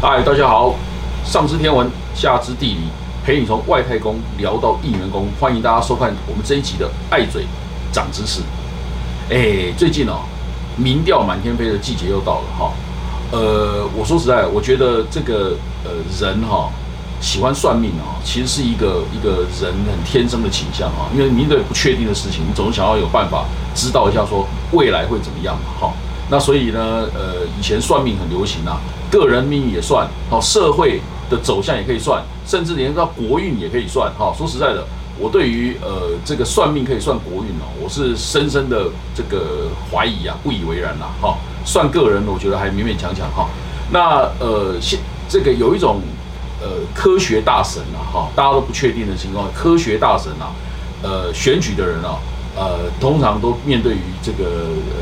[0.00, 0.76] 嗨，大家好，
[1.24, 2.82] 上知天文，下知地理，
[3.26, 7.44] 陪你从外太空聊到应员工，欢迎大家收看我们这一集的爱嘴
[7.90, 8.40] 长知识。
[9.28, 10.20] 哎，最近哦，
[10.76, 12.72] 民调满天飞的季节又到了哈。
[13.32, 16.70] 呃，我说实在，我觉得这个呃人哈
[17.20, 21.08] 喜欢算命啊，其实是一个一个人很天生的倾向哈。
[21.12, 25.92] 因为面对不确定的事情，你总是想要有办法知道一下说未来会怎么样嘛哈。
[26.30, 26.80] 那所以呢，
[27.16, 28.78] 呃，以前算命很流行啊。
[29.10, 34.34] 个人命运也算，好，社会的走向也可以算，甚至连到国运也可以算，哈。
[34.36, 34.84] 说实在的，
[35.18, 41.36] 我对于呃这个算命可以算国运哦，我是深深的这个怀疑啊，不以为然啦，哈。
[41.64, 43.48] 算个人，我觉得还勉勉强强，哈。
[43.90, 46.02] 那呃现这个有一种
[46.60, 50.52] 呃科学大神啊，哈，大家都不确定的情况，科学大神啊，
[51.02, 52.20] 呃选举的人啊，
[52.56, 54.98] 呃通常都面对于这个呃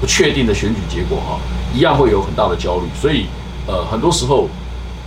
[0.00, 1.40] 不确定的选举结果哈，
[1.74, 3.26] 一样会有很大的焦虑，所以。
[3.68, 4.48] 呃，很多时候，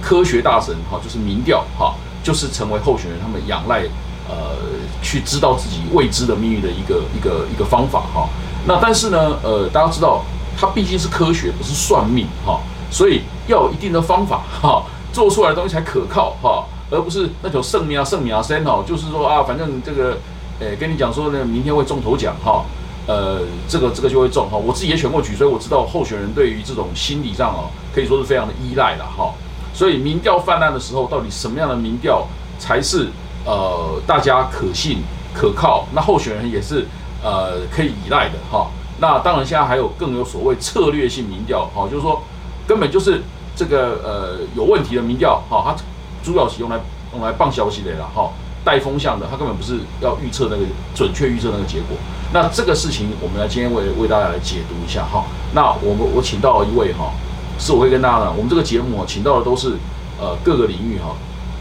[0.01, 3.81] 科学大神哈，就是民调哈，就是成为候选人他们仰赖
[4.29, 4.55] 呃
[5.01, 8.29] 去知道自己未知的命运的一个一个一个方法哈。
[8.67, 10.23] 那但是呢，呃，大家知道，
[10.55, 12.59] 它毕竟是科学，不是算命哈，
[12.91, 20.19] 所以要有一定的方法哈，做出来的东西才可靠哈，而不是那种圣命啊圣命啊三哦，就是说啊，反正这个，
[20.59, 22.63] 诶，跟你讲说呢，明天会中头奖哈。
[23.07, 29.33] 呃，这个这个就会中哈，我自己也选过举，所以我知道候选人对于这种心理上哦，可以说是非常的依赖了哈。
[29.73, 32.27] 所以民调泛滥的时候，到底什么样的民调
[32.59, 33.07] 才是
[33.45, 34.99] 呃大家可信
[35.33, 35.87] 可靠？
[35.93, 36.85] 那候选人也是
[37.23, 38.69] 呃可以依赖的哈。
[38.99, 42.21] 那当然现在还有更有所谓策略性民调哈，就是说
[42.67, 43.23] 根本就是
[43.55, 45.75] 这个呃有问题的民调哈，它
[46.23, 46.79] 主要是用来
[47.13, 48.29] 用来放消息的了哈。
[48.63, 51.97] 带风向的，他根本不是要预测那个准确预测那个结果。
[52.33, 55.25] 那这个事情，我们来今天为为大家来解读一下哈。
[55.53, 57.11] 那我们我请到了一位哈，
[57.59, 59.73] 是我会跟大家讲，我们这个节目啊，请到的都是
[60.19, 61.15] 呃各个领域哈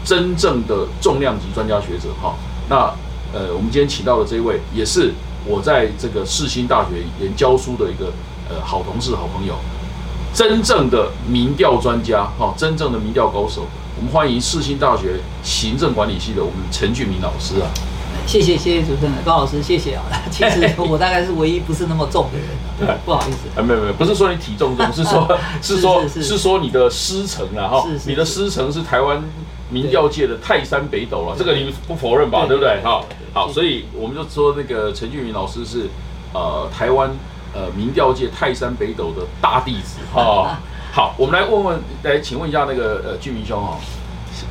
[0.05, 2.35] 真正的重量级专家学者哈。
[2.69, 2.93] 那
[3.33, 5.13] 呃，我们今天请到的这位，也是
[5.45, 8.11] 我在这个世新大学研教书的一个
[8.49, 9.55] 呃好同事、好朋友，
[10.33, 13.67] 真正的民调专家哈，真正的民调高手。
[14.01, 17.69] 我们欢迎世新大学行政管理系的我们陈俊明老师啊，
[18.25, 20.01] 谢谢谢谢主持人高老师，谢谢啊。
[20.31, 22.39] 其实我大概是唯一不是那么重的
[22.87, 23.47] 人， 不好意思。
[23.55, 29.21] 啊，没有没有，不是说你体重重， 是说是说是说你的师承啊哈，你的师承是台湾
[29.69, 32.47] 民调界的泰山北斗了，这个你不否认吧？
[32.47, 32.81] 对不对？
[32.83, 33.03] 哈，
[33.35, 35.87] 好，所以我们就说那个陈俊明老师是
[36.33, 37.11] 呃台湾
[37.53, 40.57] 呃民调界泰山北斗的大弟子哈。
[40.93, 43.77] 好，我们来问问，来请问一下那个呃，俊明兄哈，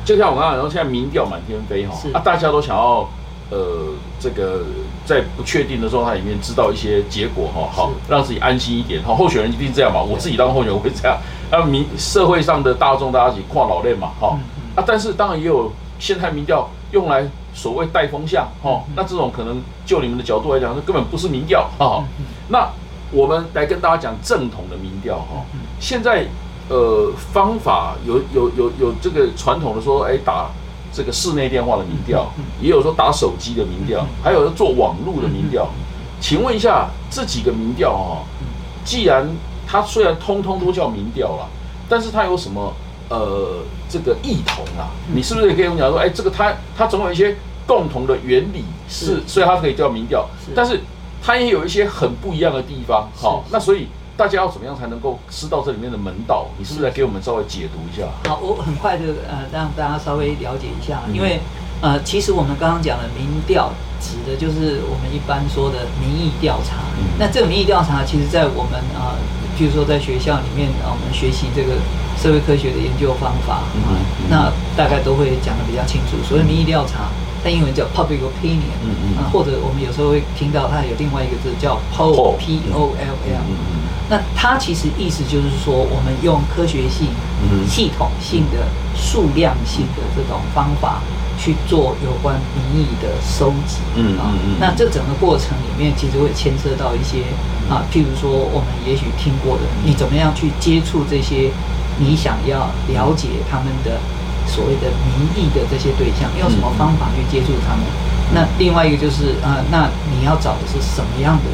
[0.03, 3.07] 就像我刚刚讲，现在民调满天飞哈，啊，大家都想要
[3.51, 4.61] 呃，这个
[5.05, 9.03] 在不确定的状态里面知道一些结果哈，好，让自己安心一点。
[9.03, 9.13] 哈。
[9.13, 11.15] 候选人一定这样嘛，我自己当候选人会这样，
[11.51, 14.35] 那民社会上的大众大家一起跨老练嘛，哈，
[14.75, 17.23] 啊，但是当然也有现在民调用来
[17.53, 22.03] 所谓带风向哈，那这种可能就你们的角度来讲，那根本不是民调哈，
[22.47, 22.67] 那
[23.11, 25.43] 我们来跟大家讲正统的民调哈。
[25.79, 26.25] 现在，
[26.69, 30.49] 呃，方法有有有有这个传统的说，哎，打
[30.93, 35.69] 这个室内电话的民调，也有说打手机的民调，还有做网络的民调。
[36.19, 38.23] 请问一下，这几个民调哈，
[38.85, 39.27] 既然
[39.67, 41.49] 它虽然通通都叫民调了，
[41.89, 42.73] 但是它有什么
[43.09, 44.91] 呃这个异同啊？
[45.13, 47.35] 你是不是也可以跟我们讲说，哎，这个它它总有一些
[47.65, 50.81] 共同的原理是，所以它可以叫民调，但是
[51.21, 53.09] 它也有一些很不一样的地方。
[53.15, 53.87] 好，那所以。
[54.17, 56.45] 大家要怎么样才能够知道这里面的门道？
[56.59, 58.05] 你是不是来给我们稍微解读一下？
[58.29, 61.39] 好，我很快就呃让大家稍微了解一下，因为
[61.81, 66.85] 呃其实我们刚刚讲的民调指的就是我们一般说的民意调查。
[67.17, 69.17] 那这个民意调查，其实在我们啊，
[69.57, 71.73] 譬如说在学校里面啊，我们学习这个
[72.21, 73.97] 社会科学的研究方法啊，
[74.29, 76.21] 那大概都会讲的比较清楚。
[76.21, 77.09] 所谓民意调查，
[77.43, 83.41] 在英文叫 public opinion，嗯嗯，啊或者我们有时候会听到它有另外一个字叫 poll，p o l l。
[84.09, 87.07] 那它其实意思就是说，我们用科学性、
[87.65, 91.01] 系统性的、数量性的这种方法
[91.39, 93.79] 去做有关民意的收集。
[93.95, 97.23] 嗯啊，那这整个过程里面其实会牵涉到一些
[97.69, 101.49] 啊，譬如说我们也许听过的，你怎么样去接触这些
[101.97, 103.97] 你想要了解他们的
[104.51, 107.85] 所谓的民意的这些对象，用什么方法去接触他们？
[108.33, 111.47] 那另外一个就是呃，那你要找的是什么样的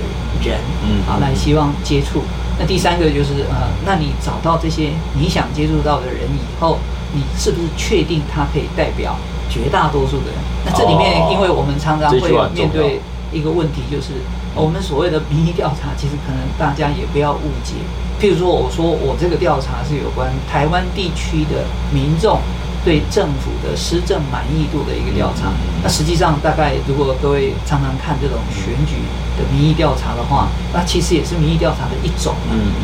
[0.43, 0.59] 人？
[0.83, 2.21] 嗯，好，来希望接触。
[2.59, 6.77] 那第三个就是呃，那你找到这些你想接触到的人以后，
[7.13, 9.15] 你是不是确定他可以代表
[9.49, 10.37] 绝大多数的人？
[10.65, 12.99] 那这里面，因为我们常常会面对
[13.31, 14.13] 一个问题，就是
[14.53, 17.73] 我们所谓的民意调查，其实可能大家也不要误解。
[18.21, 22.39] 譬如说，我说我这个调查是有关台湾地区的民众。
[22.85, 25.51] 对政府的施政满意度的一个调查，
[25.83, 28.95] 那实际上大概如果各位常常看这种选举
[29.37, 32.33] 的民意调查的话，那其实也是民意调查的一种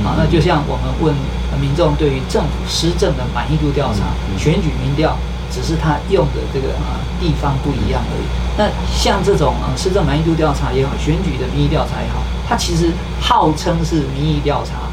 [0.03, 0.15] 啊。
[0.17, 1.15] 那就像我们问
[1.61, 5.15] 民众对于政府施政的满意度调查，选举民调
[5.49, 8.25] 只是他用的这个啊地方不一样而已。
[8.57, 12.91] 那像这种啊施政满意度调查也好，选举的民意调查也好，它其实
[13.21, 14.91] 号称是民意调查。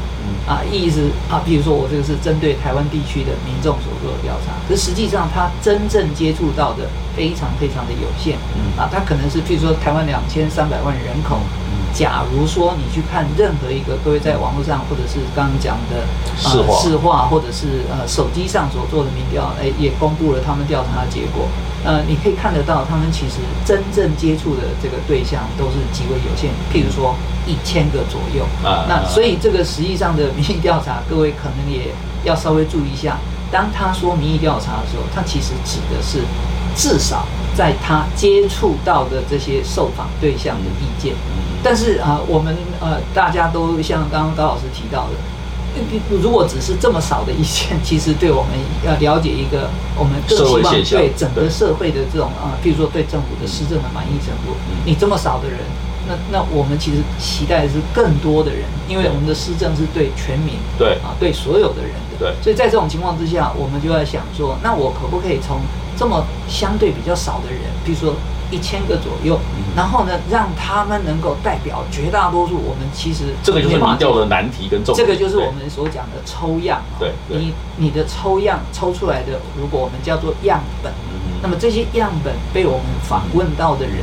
[0.51, 8.35] 啊，意思啊，比如说我这个是针对台湾地区的民众所做的调查，可实际上他真正接触到的非常非常的有限。
[8.59, 11.39] 嗯，啊，他可能是譬如说台湾两千三百万人口，
[11.93, 16.05] 假如说你去看任何一个各位在网络上或者是刚刚讲的
[16.37, 21.47] 市话，市话或者是呃手机上所做的民调，哎，也公布了他们调查的结果。
[21.83, 27.15] 呃，你可以看得到，他们其实真正接触的这个对象都是极为有限，譬如说
[27.47, 28.45] 一千个左右。
[28.63, 31.93] 啊，那所以这个实际上的民意调查，各位可能也
[32.23, 33.17] 要稍微注意一下。
[33.51, 36.19] 当他说民意调查的时候，他其实指的是
[36.75, 37.25] 至少
[37.55, 41.13] 在他接触到的这些受访对象的意见。
[41.63, 45.13] 但是啊，我们呃大家都像刚刚高老师提到的。
[46.21, 48.51] 如果只是这么少的意见，其实对我们
[48.83, 54.51] 要了解一个，我们更希望对整个社会的这种啊，譬如说对政府的施政的满意程度，
[54.83, 55.59] 你这么少的人，
[56.07, 65.61] 那那我们其实期待的是更多的人，因为我们的施政是对全民，对啊，对所有的人的，对，所以在这种情况之下，我们就在想说，那我可不可以从
[65.97, 68.13] 这么相对比较少的人，比如说。
[68.53, 69.39] 一千个左右，
[69.77, 72.55] 然后呢，让他们能够代表绝大多数。
[72.55, 75.07] 我们其实这个就是民调的难题跟重点。
[75.07, 76.81] 这个就是我们所讲的抽样。
[76.99, 80.91] 对，你你的抽样抽出来的，如果我们叫做样本，
[81.41, 83.99] 那么这些样本被我们访问到的人，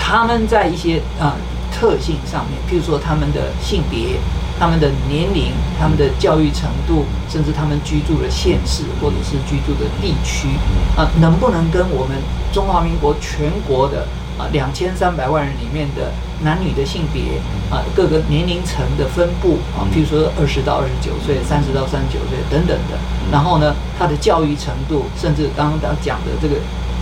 [0.00, 1.36] 他们在一些啊
[1.70, 4.18] 特性上面，譬如说他们的性别。
[4.60, 10.48] 他们的年龄、他们的教育程度，甚至他们居住的县市或者是居住的地区，
[10.94, 12.14] 啊，能不能跟我们
[12.52, 14.06] 中华民国全国的
[14.36, 16.12] 啊两千三百万人里面的
[16.44, 22.98] 男女的性别啊各个年龄层的分布啊，譬如说二十到二十九岁、三十到三十九岁等等的，
[23.32, 26.56] 然后呢，他的教育程度，甚至刚刚讲的这个。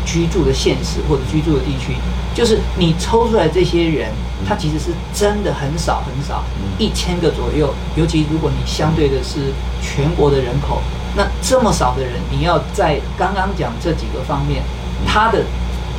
[0.07, 1.93] 居住的县市或者居住的地区，
[2.39, 4.13] 就是你抽出来这些人，
[4.47, 6.45] 他其实是真的很少很少，
[6.79, 7.75] 一千个左右。
[7.97, 9.53] 尤其如果你相对的是
[9.83, 10.81] 全国的人口，
[11.17, 14.63] 那这么少的人，你要在刚刚讲这几个方面，
[15.05, 15.43] 他的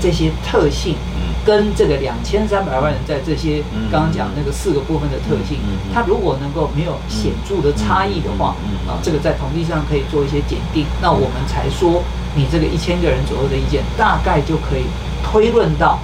[0.02, 0.96] 这些特性，
[1.44, 5.60] 跟这个两千三百万人在这些刚刚讲那个四个部分的特性，
[5.94, 8.56] 他如果能够没有显著的差异的话，
[8.88, 12.02] 啊，这个在统计上可以做一些检定，那我们才说。
[12.36, 14.84] 你这个一千个人左右的意见，大概就可以
[15.26, 15.98] 推论到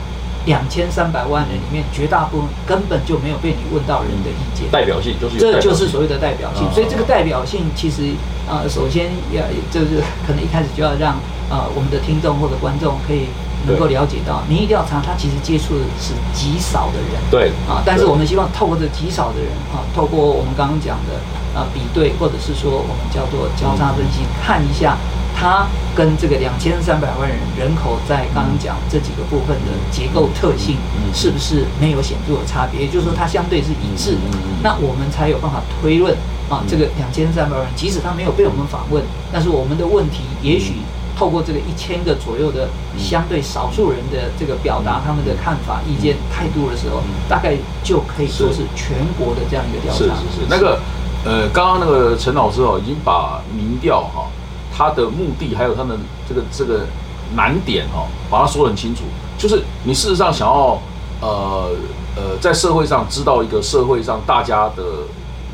[0.45, 4.69] 两千三百万人里面，绝大部分根本就没有被你问到人的意见。
[4.71, 6.63] 代表性就是，这就是所谓的代表性。
[6.71, 8.13] 所以这个代表性其实
[8.47, 11.13] 啊，首先要就是可能一开始就要让
[11.50, 13.25] 啊我们的听众或者观众可以
[13.65, 17.21] 能够了解到，民意调查它其实接触的是极少的人。
[17.31, 21.18] 对啊，但是我们希望透过这极少的人啊，透过我们刚刚讲的
[21.59, 24.95] 啊比对，或者是说我们叫做交叉分析，看一下。
[25.38, 30.78] 它跟这个两千三百万人人口在刚刚讲这几个部分的结构特性，
[31.14, 32.82] 是不是没有显著的差别？
[32.82, 34.22] 也就是说，它相对是一致的。
[34.63, 36.15] 那我们才有办法推论
[36.50, 40.75] 啊，这个两千三百万人，即使他没有被我们访问，但是我们的问题，也许
[41.18, 50.00] 透过这个一千个左右的相对少数人的这个表达他们的看法、意见、态度的时候，大概就可以说是全国的这样一个调查。
[50.00, 50.48] 是是是。
[50.50, 50.80] 那个
[51.25, 54.27] 呃，刚刚那个陈老师哦，已经把民调哈。
[54.75, 56.86] 他的目的还有他的这个这个
[57.34, 59.03] 难点哦，把它说得很清楚。
[59.38, 60.82] 就是你事实上想要
[61.22, 61.72] 呃
[62.15, 64.84] 呃在社会上知道一个社会上大家的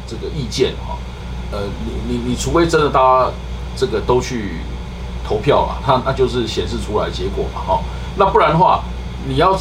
[0.08, 0.98] 这个意见哈，
[1.52, 3.32] 呃你你你除非真的大家
[3.76, 4.58] 这个都去
[5.28, 7.80] 投票了，他那就是显示出来结果嘛哈。
[8.16, 8.84] 那不然的话，
[9.28, 9.52] 你要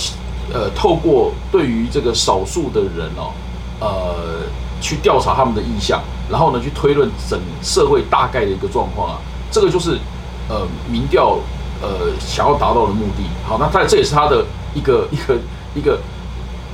[0.52, 3.32] 呃透过对于这个少数的人哦
[3.80, 4.14] 呃
[4.80, 6.00] 去调查他们的意向，
[6.30, 9.18] 然后呢去推论整社会大概的一个状况啊。
[9.50, 9.98] 这个就是，
[10.48, 11.38] 呃，民调，
[11.82, 13.24] 呃，想要达到的目的。
[13.44, 15.38] 好，那它这也是它的一个 一个
[15.74, 15.98] 一个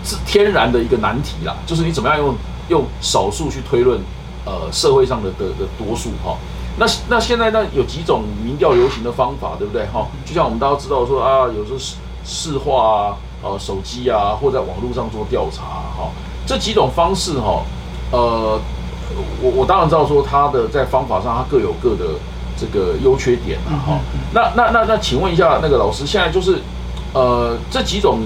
[0.04, 2.34] 是天然的一个难题啦，就是你怎么样用
[2.68, 3.98] 用少数去推论，
[4.44, 6.36] 呃，社会上的的的多数哈。
[6.78, 10.06] 那那现在呢有几种民调流行的方法，对不对哈？
[10.26, 15.62] 就像我们大家知道说啊，有时候市市话啊，呃，手机啊，或在网络上做调查
[15.96, 16.10] 哈，
[16.46, 17.62] 这几种方式哈，
[18.10, 18.60] 呃，
[19.40, 22.04] 我我当然知道说它的在方法上它各有各的。
[22.56, 24.00] 这个优缺点啊，哈，
[24.32, 26.58] 那那那那，请问一下那个老师，现在就是，
[27.12, 28.20] 呃，这几种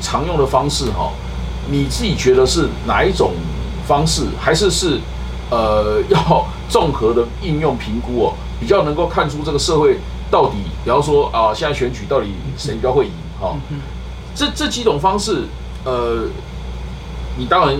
[0.00, 1.12] 常用的方式哈，
[1.70, 3.32] 你自己觉得是哪一种
[3.86, 4.98] 方式，还是是
[5.50, 9.98] 呃要 综合的应用评估哦，比较能够看出这个社会
[10.30, 13.56] 到底，比方说啊，现在选举到底谁比较会赢哈？
[14.34, 15.44] 这这几种方式，
[15.84, 16.24] 呃，
[17.38, 17.76] 你当然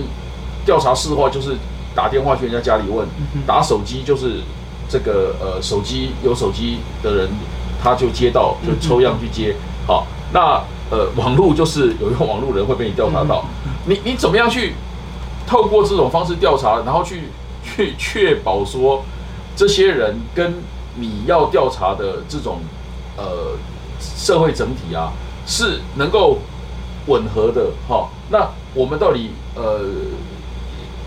[0.65, 1.55] 调查市话就是
[1.93, 3.05] 打电话去人家家里问，
[3.45, 4.41] 打手机就是
[4.89, 7.29] 这个呃手机有手机的人
[7.81, 13.45] 他就接到就抽样去接，好，那呃网络就是有用网络人会被你调查到，
[13.85, 14.73] 你你怎么样去
[15.45, 17.23] 透过这种方式调查，然后去
[17.63, 19.03] 去确保说
[19.55, 20.55] 这些人跟
[20.95, 22.59] 你要调查的这种
[23.17, 23.57] 呃
[23.99, 25.11] 社会整体啊
[25.45, 26.39] 是能够
[27.07, 28.09] 吻合的哈？
[28.29, 29.81] 那我们到底呃？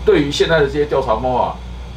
[0.03, 1.55] 对于现在的这些调查方法，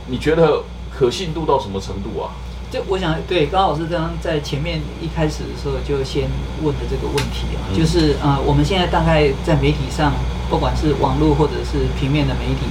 [0.09, 0.63] 你觉得
[0.97, 2.31] 可信度到什么程度啊？
[2.71, 6.29] 就我想，对高老师刚刚在前面一开始的时候就先
[6.63, 10.13] 问的这个问题啊，就是呃，我们现在大概在媒体上，
[10.51, 12.67] 不管是网络或者是平面的媒体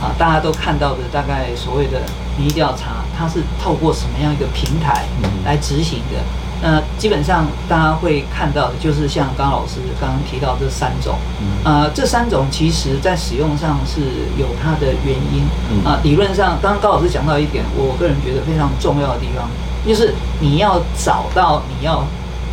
[0.00, 2.00] 啊，大家都看到的大概所谓的
[2.38, 5.04] 民意调查，它是透过什么样一个平台
[5.44, 6.24] 来执行的？
[6.62, 11.18] 那基本上大家会看到的，就是像刚老师刚刚提到这三种，
[11.64, 14.00] 呃，这三种其实在使用上是
[14.38, 15.42] 有它的原因。
[15.84, 19.48] 啊，理论上，刚刚高老师讲到一点，我个人觉得非常重要的地方，
[19.84, 21.98] 就是你要找到你要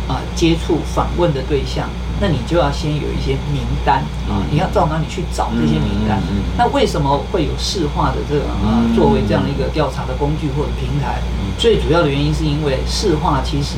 [0.08, 1.88] 啊接触访问的对象。
[2.20, 6.20] 那你就要先有一些名单啊，你要到哪里去找这些名单？
[6.58, 11.22] 那为什么会有市化的这个啊作为这样的一个调查的工具或者平台？
[11.58, 13.76] 最主要的原因是因为市化其实，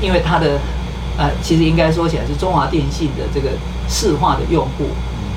[0.00, 0.58] 因为它的
[1.18, 3.50] 呃，其实应该说起来是中华电信的这个
[3.86, 4.86] 市化的用户，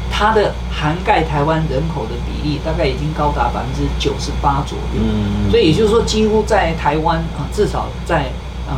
[0.10, 5.01] 它的涵盖台湾人口的比例大概已经高达百分之九十八左右。
[5.04, 8.32] 嗯，所以也就是说，几乎在台湾啊，至少在
[8.70, 8.74] 呃。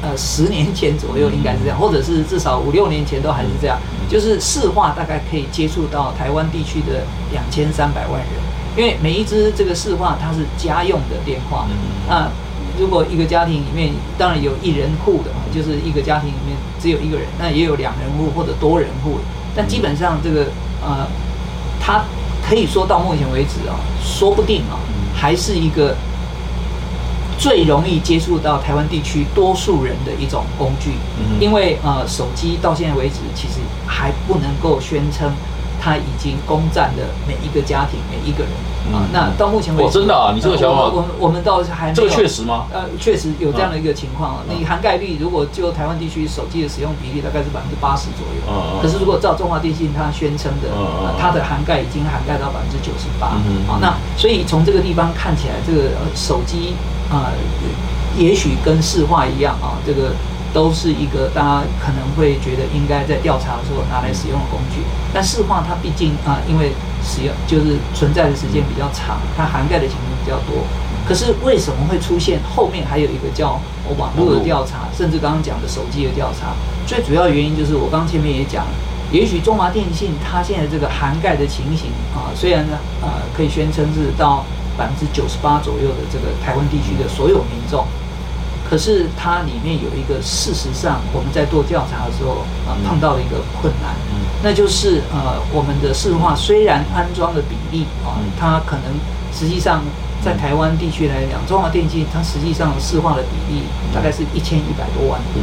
[0.00, 3.76] 呃，十年前左右应该是这样，或者是至少五六年前都还是这样。
[4.08, 7.02] 就是市话大概可以接触到台湾地区的
[7.32, 8.28] 两千三百万人，
[8.76, 11.66] 因为每一支这个市话它是家用的电话。
[12.08, 12.30] 那
[12.78, 19.18] 如果一个家庭里面当然有一人户的嘛，就是一个家庭里面只有一个人，那也有两人户或者多人户。
[19.56, 20.46] 但基本上这个
[20.80, 21.06] 呃，
[21.80, 22.04] 它
[22.48, 24.78] 可以说到目前为止啊，说不定啊，
[25.12, 25.96] 还是一个。
[27.38, 30.90] 最容易接触到台湾地区多数人的一种工具，
[31.40, 35.32] 因为呃，手机到现在为止其实还不能够宣称
[35.88, 38.52] 它已经攻占了每一个家庭每一个人
[38.92, 39.08] 啊。
[39.12, 42.66] 那到目前为止，哦，真的啊，你这个想法，我我们倒是还没有这个确实吗？
[42.72, 44.44] 呃，确实有这样的一个情况啊。
[44.48, 50.68] 你涵盖率如果就台湾地区手机的使用比例大概是百分之八十左右，可是如果照中华电信它宣称的，
[51.18, 53.40] 它的涵盖已经涵盖到百分之九十八。
[53.66, 56.74] 啊，那所以从这个地方看起来，这个手机。
[57.08, 57.32] 啊，
[58.18, 60.10] 也许跟市话一样啊，这个
[60.52, 64.82] 都是一个大家可能会觉得应该在调查的时候拿来使用的工具。
[65.12, 70.64] 但实话它毕竟啊，因为使用就是存在的时间比较长，它涵盖的情况比较多。
[71.06, 73.60] 可是为什么会出现后面还有一个叫
[73.96, 76.54] 网络的调查，甚至刚刚讲的手机的调查？
[76.86, 78.72] 最主要原因就是我刚前面也讲了，
[79.10, 84.44] 也许中华电信它现在这个涵盖的情形啊，虽然呢呃可以宣称是到。
[84.78, 87.84] 百分之九十八左右的这个台湾地区的所有民众，
[88.68, 93.94] 可是它里面有一个事实上我们在做调查的时候啊碰到了一个困难，
[94.42, 98.92] 那就是呃我们的市话虽然安装的比例啊，它可能
[99.32, 99.82] 实际上
[100.22, 103.62] 在台湾地区来讲，中华电信它实际上市话的比例
[103.94, 105.40] 大概是一千一百多万户，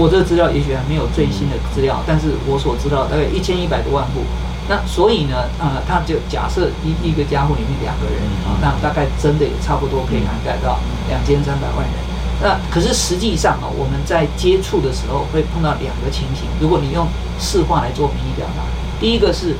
[0.00, 4.22] 我这个资料也许还没有最新的资料，但是我所知道大概一千一百多万户。
[4.70, 10.78] 那所以呢，呃，他就假设一一个家户里面两个人啊，那大概真的也差不多可以涵盖到
[11.10, 12.11] 两千三百万人。
[12.42, 16.48] 那可是实际上啊，我们在接触的时候会碰到两个情形。
[16.60, 17.06] 如果你用
[17.38, 18.62] 市话来做民意表达，
[19.00, 19.54] 第一个是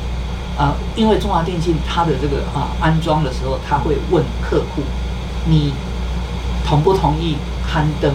[0.59, 4.83] 啊，因为中华电信它的这个啊安装的时候，他会问客户，
[5.47, 5.73] 你
[6.67, 7.37] 同不同意？
[7.65, 8.13] 刊登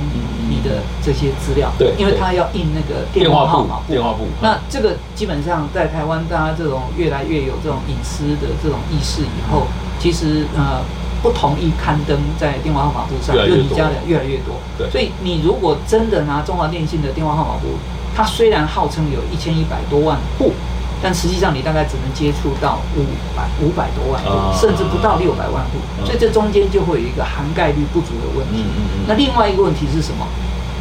[0.49, 4.27] 你的这些资料，对，因为他要印那个电话号码电话簿。
[4.39, 9.65] 那这个基本上在台湾，大家这种越来越有这种隐私的这种意识以后，
[9.99, 10.83] 其实呃
[11.21, 14.55] 不同意刊登在电话号码簿上，就你家的越来越多。
[14.77, 17.77] 对，所以你如果真的拿中华电信的电话号码簿，
[18.15, 20.51] 它虽然号称有一千一百多万户。
[20.99, 23.05] 但实际上，你大概只能接触到五
[23.35, 28.65] 百五百多万户，甚至不到六百万户，所以这中间就会有一个涵盖率不足的问题。
[29.07, 30.25] 那另外一个问题是什么？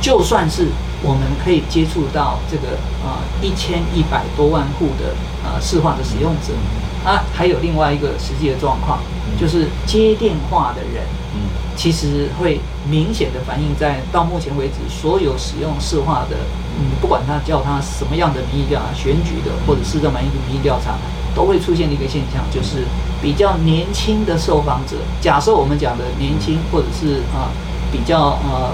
[0.00, 0.68] 就算是
[1.02, 5.12] 我们可以接触到这个啊一千一百多万户的
[5.44, 6.54] 啊市话的使用者，
[7.06, 8.98] 啊，还有另外一个实际的状况，
[9.40, 11.40] 就是接电话的人，嗯
[11.76, 12.58] 其实会
[12.90, 16.36] 明显的反映在到目前为止所有使用市话的
[16.78, 20.96] 嗯不管他叫他什么样的民意调查，选举的或者市政满意度民意调查，
[21.34, 22.84] 都会出现的一个现象，就是
[23.22, 24.96] 比较年轻的受访者。
[25.20, 27.52] 假设我们讲的年轻，或者是啊
[27.92, 28.72] 比较呃，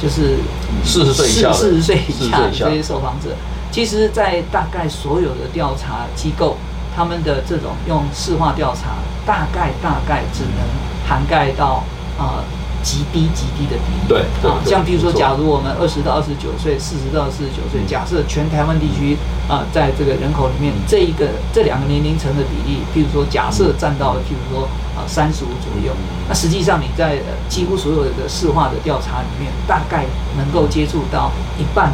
[0.00, 0.36] 就是
[0.84, 3.34] 四十岁以下，四十岁以下的这些受访者，
[3.72, 6.58] 其实，在大概所有的调查机构，
[6.94, 8.96] 他们的这种用市话调查，
[9.26, 10.62] 大概大概只能
[11.08, 11.84] 涵盖到
[12.18, 12.44] 啊。
[12.82, 24.66] 极低极低的比例，对啊，像比如说，假如我们二十到二十九岁，四十到四十九岁，假设全台湾地区啊，在这个人口里面，这一个这两个年龄层的比例，譬如说，假设占到譬如说
[24.98, 25.94] 啊三十五左右，
[26.26, 30.04] 那实际上你在呃几乎所有的市化的调查里面，大概
[30.36, 31.92] 能够接触到一半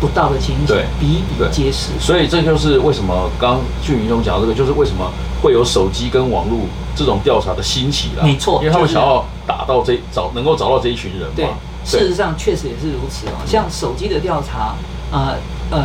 [0.00, 1.90] 不到的情形，比比皆是。
[2.00, 5.10] 所以这就是为什么刚俊云兄讲这个，就是为什么
[5.42, 6.60] 会有手机跟网络。
[6.96, 11.30] 这种调查的兴起了，没错，因为他们想要打到这找能够找到这一群人。
[11.34, 11.46] 对，
[11.82, 13.32] 事实上确实也是如此哦。
[13.46, 14.74] 像手机的调查，
[15.10, 15.36] 呃
[15.70, 15.84] 呃，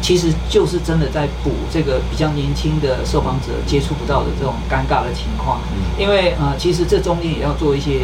[0.00, 5.58] 其实就是真的在补这个比较年轻的受访者接触不到的这种尴尬的情况。
[5.72, 8.02] 嗯因为呃，其实这中间也要做一些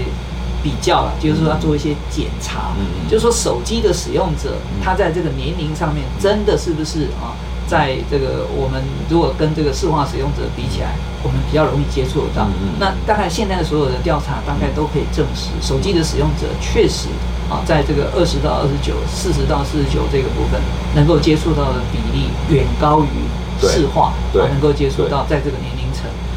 [0.63, 2.73] 比较了，就是说要做一些检查。
[2.79, 7.33] 嗯就是说手机的使用者，他在这个年龄上面真的是不是啊？
[7.69, 12.49] 在这个我们如果跟这个市化使用者比起来，我们比较容易接触得到。
[12.81, 17.09] 那大概现在的所有的调查大概都可以证实，手机的使用者确实
[17.51, 20.59] 啊，在这个二十到二十九、四十到四十九这个部分，
[20.95, 23.29] 能够接触到的比例远高于
[23.61, 25.88] 市化，能够接触到在这个年龄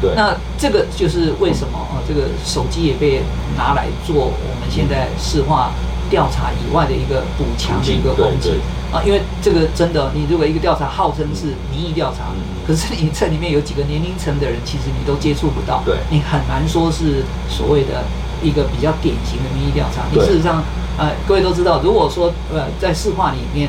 [0.08, 0.14] 层。
[0.16, 3.22] 那这个就是为什么啊，这个手机也被
[3.56, 5.72] 拿来做我们现在市化
[6.10, 8.60] 调查以外的一个补强的一个工具。
[8.92, 12.28] 啊，因为这个真的，你如果一个调查号称是民意调查，
[12.66, 18.04] 可是你这里面有几个年龄层的人，其实你都接触不到，对，你很难说是所谓的
[18.42, 20.02] 一个比较典型的民意调查。
[20.12, 20.62] 你事实上，
[20.98, 23.66] 呃，各位都知道，如果说呃在市话里面，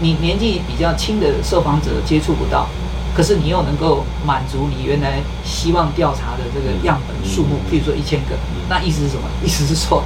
[0.00, 2.66] 你年纪比较轻的受访者接触不到，
[3.14, 8.36] 可是你又能够满足你原来希望调查的这个样本数目，譬如说一千个，
[8.68, 9.22] 那意思是什么？
[9.44, 10.02] 意思是说。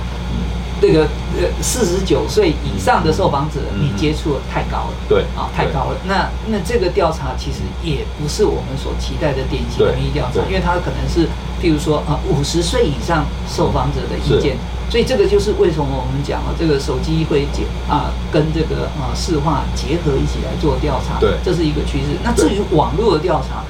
[0.78, 1.08] 这个
[1.40, 5.96] 呃，四十九岁以上的受访者，你接触的太高了，对啊，太高了。
[6.06, 11.26] 那那这个调查其实也不是我们所期待的典型民意调查，因为它可能是，
[11.62, 14.58] 譬如说啊，五十岁以上受访者的意见。
[14.90, 22.16] 所以这个就是为什么我们讲啊，这个手机会结啊，跟这个啊市话结合一起来做调查，对，这是一个趋势。
[22.22, 23.64] 那至于网络的调查。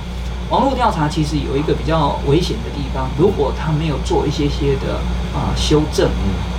[0.48, 4.94] 网络调查其实有一个比较危险的地方，如果他没有做一些些的
[5.34, 6.08] 啊修正，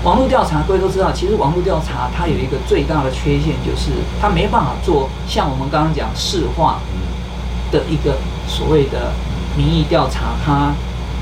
[0.04, 6.82] 网络调查各位都知道，其实网络调查它有一个最大的缺陷，就是它没办法做像我们刚刚讲市话
[7.72, 9.14] 的一个所谓的
[9.56, 10.74] 民意调查，它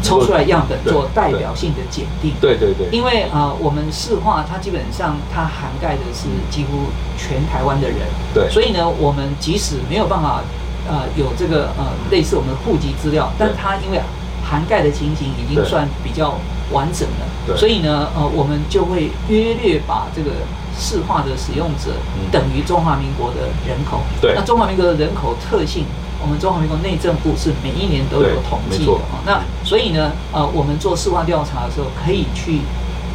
[0.02, 2.34] 抽出来样本做代表性的检定。
[2.42, 2.88] 对对对。
[2.92, 8.00] 因为啊，我们市化它基本上它涵盖的是几乎全台湾的人。
[8.34, 8.50] 对。
[8.50, 10.42] 所以呢，我们即使没有办法。
[10.88, 14.00] 呃，有这个呃类似我们的户籍资料，但它因为
[14.48, 16.38] 涵盖的情形已经算比较
[16.72, 20.30] 完整了，所以呢，呃，我们就会约略把这个
[20.78, 21.90] 市化的使用者
[22.32, 24.02] 等于中华民国的人口。
[24.22, 25.86] 对，那中华民国的人口特性，
[26.26, 29.22] 我们中华民国内政部是每一年都有统计的啊。
[29.24, 32.62] 那所以呢，呃，我们做市化调查的时候，可以去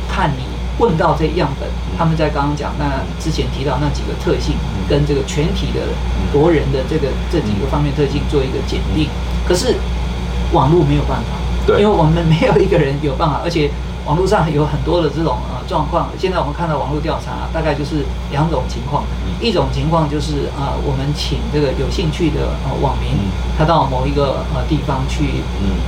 [0.09, 0.45] 看你。
[0.79, 1.69] 问到这样本，
[1.99, 4.55] 他们在刚刚讲那之前提到那几个特性，
[4.89, 5.81] 跟这个全体的
[6.33, 9.07] 国人的这个这几个方面特性做一个检定，
[9.47, 9.75] 可是
[10.55, 13.71] 网络没有办法，对，因为我们没有一个人有办法，而且。
[14.07, 19.05] 网络上有很多的这种呃状况，现在我们看到网络调查大概就是两种情况，
[19.41, 23.13] 一种情况就是呃我们请这个有兴趣的呃网民，
[23.59, 25.43] 他到某一个呃地方去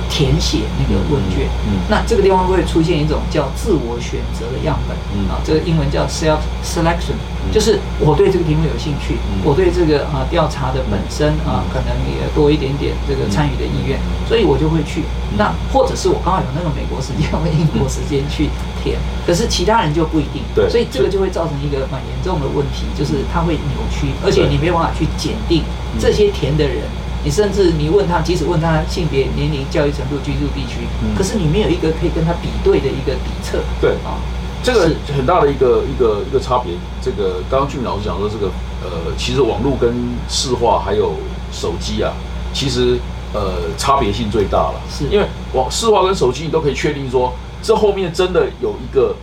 [0.09, 1.49] 填写那个问卷，
[1.89, 4.95] 那这个地方会出现一种叫自我选择的样本，
[5.27, 7.17] 啊这个英文叫 self selection，
[7.51, 13.97] 就是我对这个题目有兴趣，我对这个呃调查的本身啊可能也多一点点这个参与的意愿，
[14.29, 15.01] 所以我就会去，
[15.37, 18.03] 那或者是我刚好有那个美国时间 或英国时。
[18.03, 18.49] 时间去
[18.83, 25.63] 填，可是其他人就不一定，对，所以这个就会造成一个蛮严重的问题，就是它会扭曲，而且你没有办法去检定
[25.99, 26.83] 这些填的人，
[27.23, 33.91] 你甚至你问他，即使问他性别、年龄、教育程度、居住地区，可是你没有一个可以跟他比对的一个底测，对。
[34.05, 34.17] 啊，
[34.63, 36.73] 这个很大的一个一个一个差别。
[37.01, 38.47] 这个刚刚俊老师讲说，这个
[38.83, 39.93] 呃，其实网络跟
[40.29, 41.15] 市话还有
[41.51, 42.13] 手机啊，
[42.53, 42.97] 其实
[43.33, 45.05] 呃差别性最大了，是。
[45.11, 47.33] 因为网市话跟手机你都可以确定说。
[47.65, 49.15] 这后面真的有一个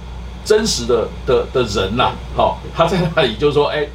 [0.51, 3.87] 真实的的的人呐，好，他在那里就是说，哎，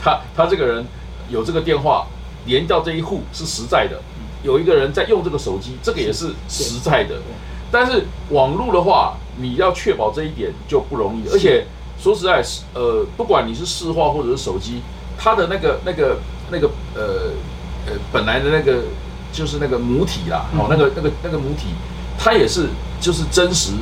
[0.00, 0.86] 他他这个人
[1.28, 2.06] 有这个电话
[2.46, 4.00] 连到这一户是实在的，
[4.44, 7.16] 有一个人在用这个手机，这个也是实在的。
[7.72, 11.66] 但是网络的话，你要确保这一点就不容易，而且
[12.00, 14.80] 说实在，呃，不管你是市话或者是手机，
[15.18, 16.18] 它的那个那个
[16.52, 17.32] 那个呃
[17.86, 18.84] 呃本来的那个
[19.32, 21.70] 就是那个母体啦，哦，那个那个那个母体，
[22.16, 22.68] 它也是
[23.00, 23.72] 就是真实。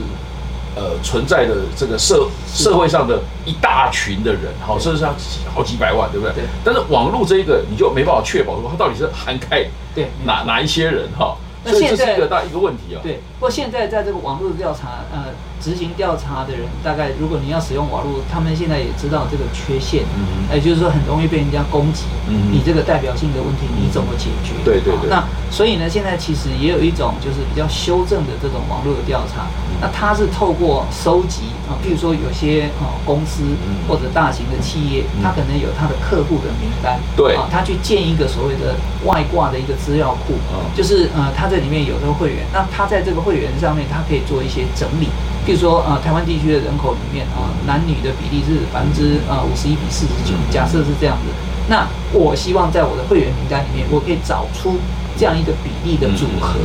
[0.77, 5.15] 呃，存在的这个社社会上的一大群的人，好，甚至上
[5.53, 6.35] 好几百万，对不对？
[6.35, 6.45] 对。
[6.63, 11.37] 但是网络这一个，你就没办法确保说它到底是涵盖对哪哪一些人哈。
[11.65, 13.01] 那现在这是一个大一个问题啊。
[13.03, 13.15] 对。
[13.39, 15.33] 不过现在在这个网络调查，呃。
[15.59, 24.53] 执行调查的人，大概如果你要使用网络，他们现在也知道这个缺陷，嗯，也就是说很容易被人家攻击，嗯，你这个代表性的问题你怎么解决？
[24.63, 25.09] 对对对。
[25.09, 29.49] 那所以呢，现在其实也有一种就是比较修正的这种网络的调查，
[29.81, 33.43] 那它是透过收集啊，譬如说有些啊公司
[33.89, 40.35] 或者大型的企业，它可能有它的客户的名单，对啊，它去建一个所谓的外挂的一个资料库，
[40.75, 45.09] 就是呃，它这里面有这个会员，那它在这个会员上面，它可以做一些整理。
[45.47, 51.31] 譬如说，呃，台湾地区的人口里面啊，男女的比例是百分之呃五十一比四十九，假设是这样子。
[51.69, 54.79] 那我希望在我的会员名单里面，我可以找出
[55.19, 56.59] 这样一个比例的组合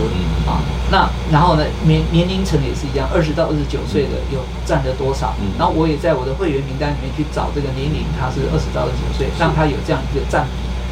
[0.46, 0.60] 啊。
[0.92, 5.34] 那然后呢，年年龄层也是一样，二十到二十九岁的有占了多少？
[5.58, 10.52] 然后我也在我的会员名单里面去找这个年龄，他是二十到二十九岁，让他有这样一个占比。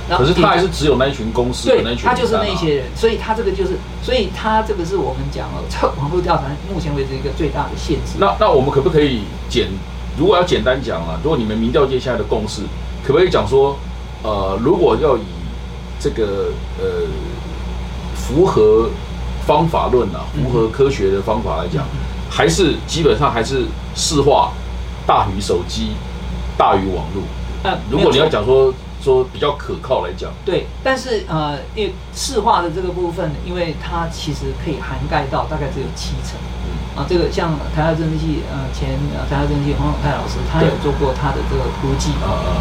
[0.09, 8.13] 可是他还是只有那一群公司，对，他就是那些人，所以他这个就是，所以他这个是我们讲哦， 这网络调查目前为止一个最大的限制。
[8.17, 9.67] 那那我们可不可以简，
[10.17, 12.63] 如果要简单讲啊，如果你们民调界现在的共识，
[13.05, 13.77] 可不可以讲说，
[14.23, 15.21] 呃，如果要以
[15.99, 17.05] 这个呃
[18.29, 18.89] 符合
[19.47, 21.83] 方法论啊，符合科学的方法来讲，
[22.29, 23.65] 还是基本上还是
[23.95, 24.53] 市话
[25.07, 25.93] 大于手机，
[26.55, 27.23] 大于网络。
[27.63, 28.71] 那，如果你要讲说。
[29.01, 36.35] 说比较可靠来讲，对，但是呃，因为市化的这个部分，因为它其实可以涵盖到大概只有七成，
[36.99, 38.99] 啊，这个像台大政治系呃前
[39.31, 42.11] 台大政治系黄永泰老师，他有做过他的这个估计，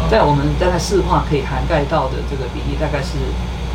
[0.09, 3.19] 在我们大概市化可以涵盖到的这个比例大概是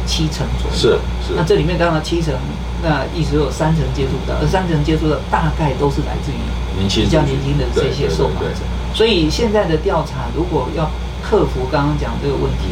[0.06, 0.88] 七成左右，是
[1.26, 2.34] 是，那这里面当然七成，
[2.82, 6.38] 那意思有三成接触到，而三成接触的大概都是来自于
[6.78, 8.50] 年轻比较年轻的这些受访者，
[8.94, 10.90] 所以现在的调查如果要。
[11.26, 12.68] 克服刚刚讲这个问题，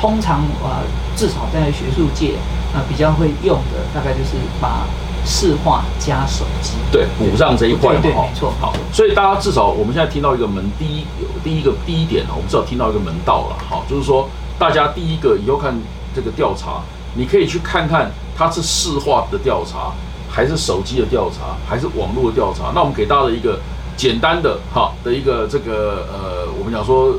[0.00, 0.78] 通常啊，
[1.16, 2.34] 至少在学术界
[2.72, 4.86] 啊，比较会用的大概就是把
[5.24, 8.52] 视化加手机，对，补上这一块嘛，对，没错。
[8.60, 11.04] 好，所以大家至少我们现在听到一个门，第一，
[11.42, 15.76] 第一个第一点呢，我们至少听到一个门道了，好，就是说大家第一个以后看
[16.16, 16.80] 这个调查，
[17.14, 19.92] 你可以去看看它是市化的调查，
[20.30, 22.72] 还是手机的调查，还是网络的调查。
[22.74, 23.60] 那我们给大家的一个
[23.94, 27.14] 简单的哈的一个这个呃，我们讲说。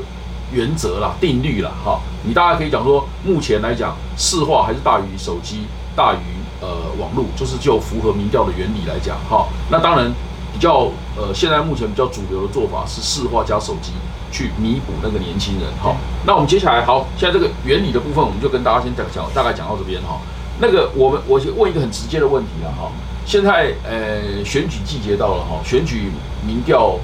[0.50, 6.24] 原则啦，定律啦，哈，你大家可以讲说，目前来讲，市话还是大于手机，大于
[6.62, 10.10] 呃网络，就是就符合民调的原理来讲，哈，那当然
[10.50, 13.92] 比较呃，现在目前比较主流的做法是市话加手机
[14.30, 20.20] 去弥补那个年轻人，哈，那我们接下来好，现在这个原理的部分，我们就跟大家先讲讲，大概讲到这边哈，
[20.60, 22.90] 那个我们我先问一个很直接的问题了哈，
[23.26, 26.10] 现在呃选举季节到了哈，选举
[26.46, 26.98] 民调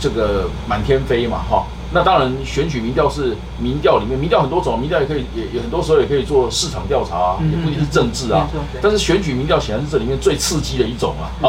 [0.00, 1.66] 这个满天飞嘛，哈。
[1.90, 8.46] 那当然，选举民调是民调里面，民调很多种，民调也可以，也也很多时候也可以做市场调查，也不一定是政治啊。
[8.82, 11.24] 但是选举民调显然是这里面最刺激的一种啊，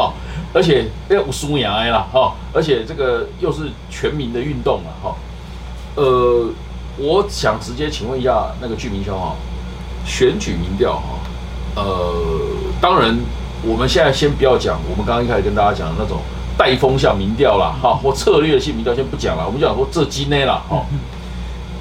[0.52, 5.16] 而且要无输赢哎啦，哈，而且这个又是全民的运动啊，哈。
[5.96, 6.48] 呃，
[6.98, 9.34] 我想直接请问一下那个居民兄哈，
[10.04, 12.22] 选举民调哈，呃，
[12.80, 13.16] 当然
[13.62, 16.18] 我们现在先不要讲，我们刚刚一开始跟大家讲的那种。
[16.58, 20.84] 带风向民调啦，哈，或策略性民调先不讲了，我们讲说这几内啦，哈，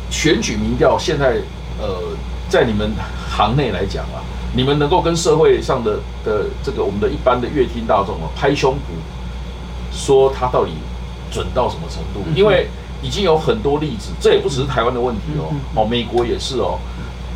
[0.09, 1.35] 选举民调现在，
[1.81, 2.15] 呃，
[2.47, 2.89] 在你们
[3.29, 10.71] 行内来讲啊，你们能够跟社会上的的这个我们的一般的乐听大众啊拍胸脯，说他到底
[11.31, 12.27] 准到什么程度？
[12.35, 12.67] 因为
[13.01, 16.79] 已经有很多例子，这也不只是台湾的问题哦，哦，美国也是哦，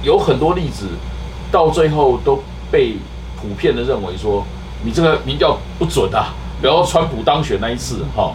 [0.02, 0.88] 有很多例子
[1.52, 2.98] 到最后都被
[3.40, 4.44] 普遍的认为说
[4.84, 6.34] 你这个民调不准啊。
[6.62, 8.34] 比如川普当选那一次，哈，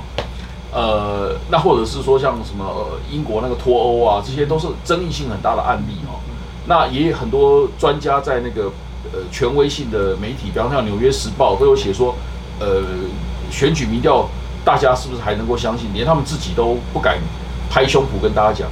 [0.71, 6.21] 呃，那或者是说像什么英国那个脱欧啊，这些都是争议性很大的案例，哈。
[6.69, 8.71] 那也有很多专家在那个
[9.13, 12.15] 呃权威性的媒体，比方像《纽约时报》都有写说，
[12.61, 12.83] 呃，
[13.51, 14.29] 选举民调
[14.65, 15.89] 大家是不是还能够相信？
[15.95, 17.19] 连他们自己都不敢
[17.71, 18.69] 拍胸脯跟大家讲。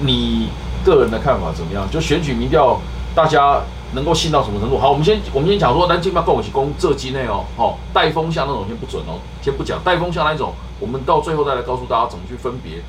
[0.00, 0.48] 你
[0.84, 1.88] 个人的看法怎么样？
[1.90, 2.80] 就选举民调，
[3.14, 3.62] 大家。
[3.94, 4.76] 能够信到什么程度？
[4.76, 12.82] 好，我们先我们先讲说，南京嘛跟我一起攻这机内哦，好带风向那种先不准哦，先不讲带风向那种，我们到最后再来告诉大家怎么去分别，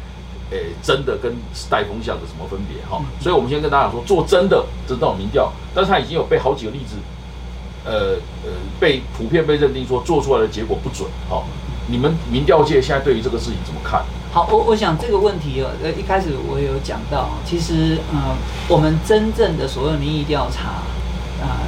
[0.52, 1.36] 诶，真的跟
[1.70, 3.02] 带风向的什么分别哈。
[3.20, 6.96] 所以我们先跟大家说，做真的这种民调，但是它已经有被好几个例子，
[7.84, 11.10] 呃呃，被普遍被认定说做出来的结果不准。
[11.30, 11.46] 好，
[11.88, 14.04] 你们民调界现在对于这个事情怎么看？
[14.32, 18.36] 好，我我想这个问题，呃，一开始我有讲到，其实呃，
[18.68, 20.84] 我们真正的所谓民意调查
[21.42, 21.64] 啊、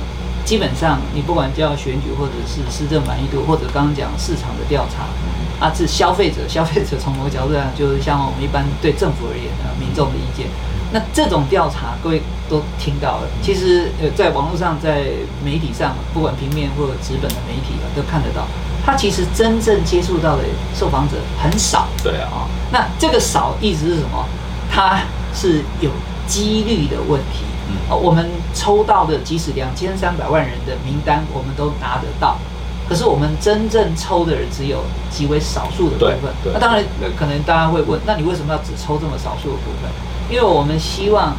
[0.47, 5.03] 基本上你不管叫选举或者是施政满意度，或者刚刚讲市场的调查，
[5.59, 10.47] 啊，是消费者， 消费者从某个角度来讲，就是像我们一般对政府而言啊，民众的意见。
[10.93, 13.27] 那这种调查，各位都听到了。
[13.43, 15.03] 其实，呃，在网络上，在
[15.43, 18.47] 媒体上，不管平面或者纸本的媒体啊，都看得到。
[18.85, 21.89] 他其实真正接触到的受访者很少。
[22.01, 24.25] 对啊，啊，那这个少意思是什么？
[24.71, 25.01] 他
[25.33, 25.91] 是有
[26.27, 27.45] 几率的问题。
[27.69, 32.37] 嗯啊，我们抽到的即使两千三百万人的名单，我们都拿得到。
[32.87, 39.91] 可是我们真正抽的人只有极为少数的部分那当然，呃可能大家会问，那你为什么要只抽这么少数的部分？
[40.29, 41.35] 因为我们希望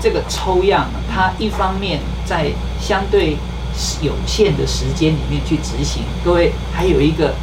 [0.00, 3.36] 这个抽样，它一方面在相对
[4.00, 7.34] 有限的时间里面去执行，各位还有一个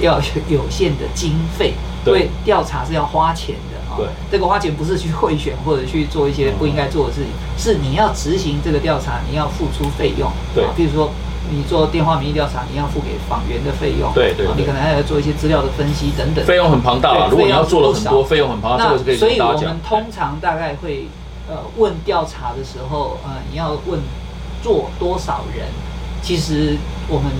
[0.00, 3.56] 要有有限的经费，对调查是要花钱。
[3.98, 10.30] 对这个花钱不是去贿选或者去做一些不应该做的事情，是你要执行这个调查，你要付出费用。
[10.54, 11.10] 对啊，比如说。
[11.50, 17.24] 你做电话民意调查，你要付给访员的费用，对对你可能还要做一些资料的分析等等，费用很庞大啊。
[17.24, 19.80] 对如果你要做了很多，费用很庞大，这个是可以那所以我们。
[19.82, 21.08] 通常大概会
[21.48, 23.98] 呃问调查的时候，呃，你要问
[24.62, 25.68] 做多少人，
[26.20, 26.76] 其实
[27.08, 27.32] 我们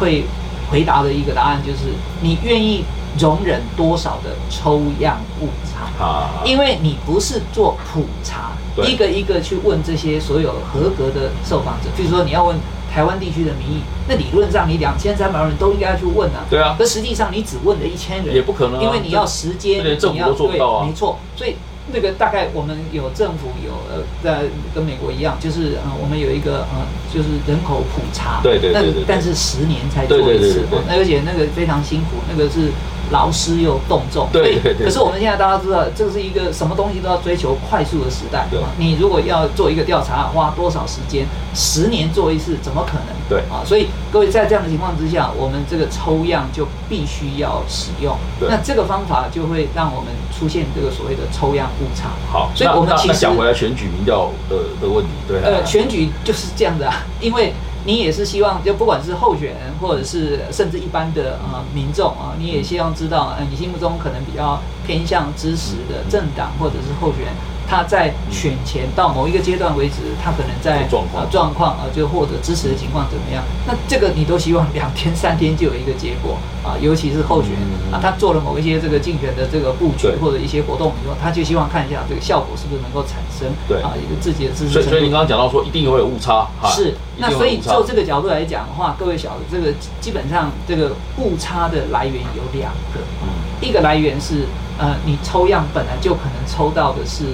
[0.00, 0.24] 会
[0.68, 2.84] 回答的一个答案就是你愿意
[3.18, 6.04] 容忍多少的抽样误差。
[6.04, 8.52] 啊，因为你不是做普查，
[8.86, 12.56] 一个一个去问这些所有合格的受访者，比如说你要问
[12.92, 16.44] 台湾地区的民意，那理论上你两千三百万人都应该要去问啊。
[16.50, 16.74] 对啊。
[16.78, 18.82] 可实际上你只问了一千人，也不可能啊。
[18.82, 21.56] 因为你要时间，你要对没错，所以。
[21.94, 24.42] 那个大概我们有政府有呃，在
[24.74, 26.82] 跟美国一样，就是呃，我们有一个呃，
[27.14, 29.04] 就是人口普查，那对对对对对。
[29.06, 32.72] 但是十年才做一次而且那个非常辛苦，那个是
[33.10, 38.46] 劳师又动众，对对对可是我们现在大家知道，这是一个什么东西都要追求快速的时代。
[38.50, 41.26] 对啊你如果要做一个调查，花多少时间？
[41.54, 43.06] 十年做一次，怎么可能？
[43.28, 48.14] 对啊，所以各位在这样的情况之下，我们这个抽样就必须要使用。
[48.38, 52.10] 对那这个方法就会让我们出现这个所谓的抽样误差。
[52.30, 57.54] 好，所以我们其实那讲回来选举民调的的问题，对啊，呃，选举就是这样的、啊，因为
[57.86, 67.34] 你也是希望，就不管是候选人，或者是甚至一般的呃民众啊，你也希望知道，呃，你心目中可能比较偏向支持的政党或者是候选人，
[67.68, 71.24] 他在选前到某一个阶段为止，他可能在状况。
[71.24, 73.42] 呃状况啊，就获得支持的情况怎么样？
[73.66, 77.50] 那这个你都希望两天三天就有一个结果啊，尤其是候选
[77.90, 83.82] 啊，他做了某一些这个竞选的这个布局或者一些活动以后，他就希望看一下这个效果是不是能够产生对。
[83.82, 84.72] 啊，一个自己的支持。
[84.72, 93.28] 所以所以您刚刚讲到说一定会有误差，哈是，那所以就这个角度来讲的话，各位晓得，这个基本上这个误差的来源有两个，嗯。
[93.60, 94.44] 一个来源是
[94.78, 97.24] 呃，你抽样本来就可能抽到的是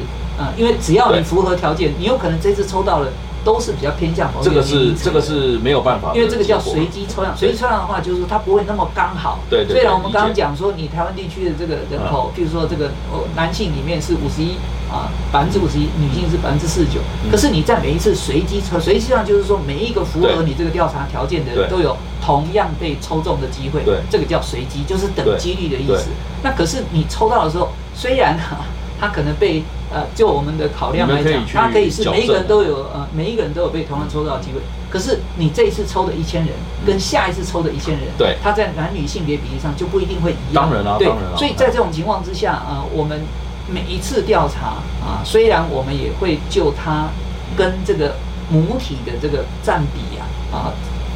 [0.43, 3.09] 呃，因为只要你符合条件，你有可能这次抽到了
[3.45, 9.41] 都是比较偏向这个是这个是没有办法因为这个叫随机抽样，随机抽样的话，就是说它不会那么刚好。
[9.51, 14.55] 对对对虽然我们刚刚讲说，你台湾地区的这个人口，譬如说这个哦男性里面是五十一
[14.89, 17.01] 啊，百分之五十一，女性是百分之四十九。
[17.25, 17.31] 嗯。
[17.31, 23.83] 可是你在每一次随机抽，随机抽样就是说每一个符合你这个调查条件的人都有同样被抽中的机会。
[23.83, 23.99] 对。
[24.09, 25.37] 这个叫随机，就是等对。
[25.37, 26.11] 几率的意思。
[26.45, 28.59] 那可是你抽到的时候，虽然哈、
[29.03, 34.61] 它可能被呃，就我们的考量来讲，他可以去它可以是每一个人都有呃，每一个人都有被同样抽到的机会。
[34.89, 36.55] 可是你这一次抽的一千人，
[36.87, 40.71] 跟下一次抽的一千人，对他在男女性别比例上就不一定会一样。
[40.71, 43.21] 当然啦对当然啦所以在这种情况之下，呃，我们
[43.69, 47.09] 每一次调查啊，虽然我们也会就他
[47.57, 48.15] 跟这个
[48.49, 50.23] 母体的这个占比啊
[50.57, 50.73] 啊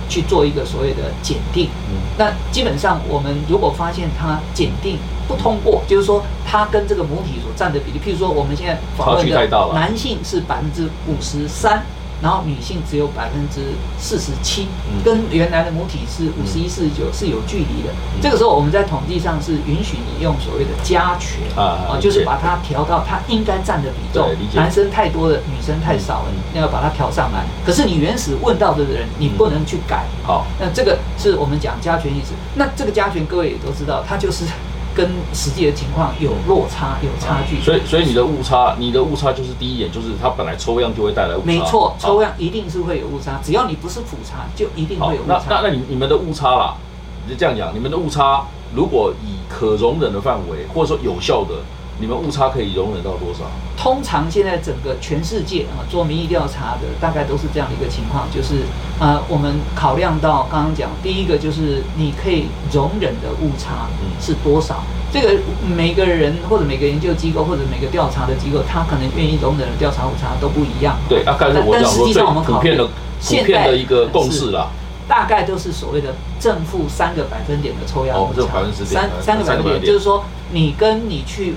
[0.09, 1.69] 去做一个所谓的检定。
[1.89, 11.83] 嗯那基本上我们如果发现他检定不通过，就是说它跟这个母体所占的比例，譬如说我们现在访问的男性是百分之五十三。
[12.23, 13.61] 然后女性只有百分之
[13.99, 17.93] 四十七嗯，跟原来的母体是五十一、四十九是有距离的。
[18.23, 27.45] 这个时候我们在统计上是允许你用所谓的加权啊就是把它调到它应该占的比重男生太多了，女生太少了嗯，那要把它调上来。
[27.67, 30.07] 可是你原始问到的人，你不能去改。
[30.25, 32.33] 好，那这个是我们讲加权意思。
[32.55, 34.47] 那这个加权，各位也都知道，它就是
[34.97, 37.61] 跟实际的情况有落差、有差距。
[37.61, 45.61] 所以所以你的误差，你的误差就是第一眼就是它本来抽样就会带来误差，没错，抽样一定是会有误差，只要你不是普查，就一定会有，误那那。
[45.63, 46.75] 那你你们的误差啦，
[47.27, 51.57] 你就这样讲，你们的误差如果以可容忍的范围，或者说有效的，
[51.99, 53.45] 你们误差可以容忍到多少？
[53.77, 58.65] 通常现在整个全世界啊做民意调查的大概都是这样的一个情况，就是
[58.99, 63.89] 呃我们考量到刚刚讲第一个就是你可以容忍的误差
[64.21, 64.83] 是多少，
[65.13, 65.39] 这个
[65.77, 70.97] 每个人或者每个研究机构或者每个调查的机构，他可能愿意容忍的调查误差都不一样。
[71.09, 72.87] 对，啊，但是我讲说最普遍的
[73.23, 74.69] 普遍的一个共识啦。
[75.09, 81.55] 大概都是所谓的正负三个百分点的抽样误差，三三个百分点，就是说你跟你去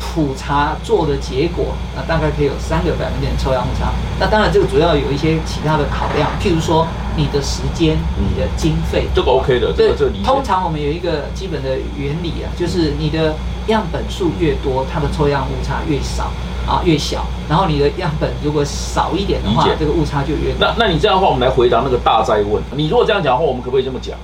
[0.00, 3.92] 普查做的结果，那大概可以有三个百分点抽样误差。
[4.18, 13.34] 那当然这个主要有一些其他的考量，譬如说你的时间、你的经费，这个 OK 的，这个这通常我们有一个基本的原理啊，就是你的
[13.66, 16.30] 样本数越多，它的抽样误差越少。
[16.68, 20.74] 啊，越小，然后你的样本如果少一点的话，这个误差就越大。
[20.76, 22.62] 那那你这样的话，我们来回答那个大灾问。
[22.76, 24.14] 你如果这样讲的话，我们可不可以这么讲？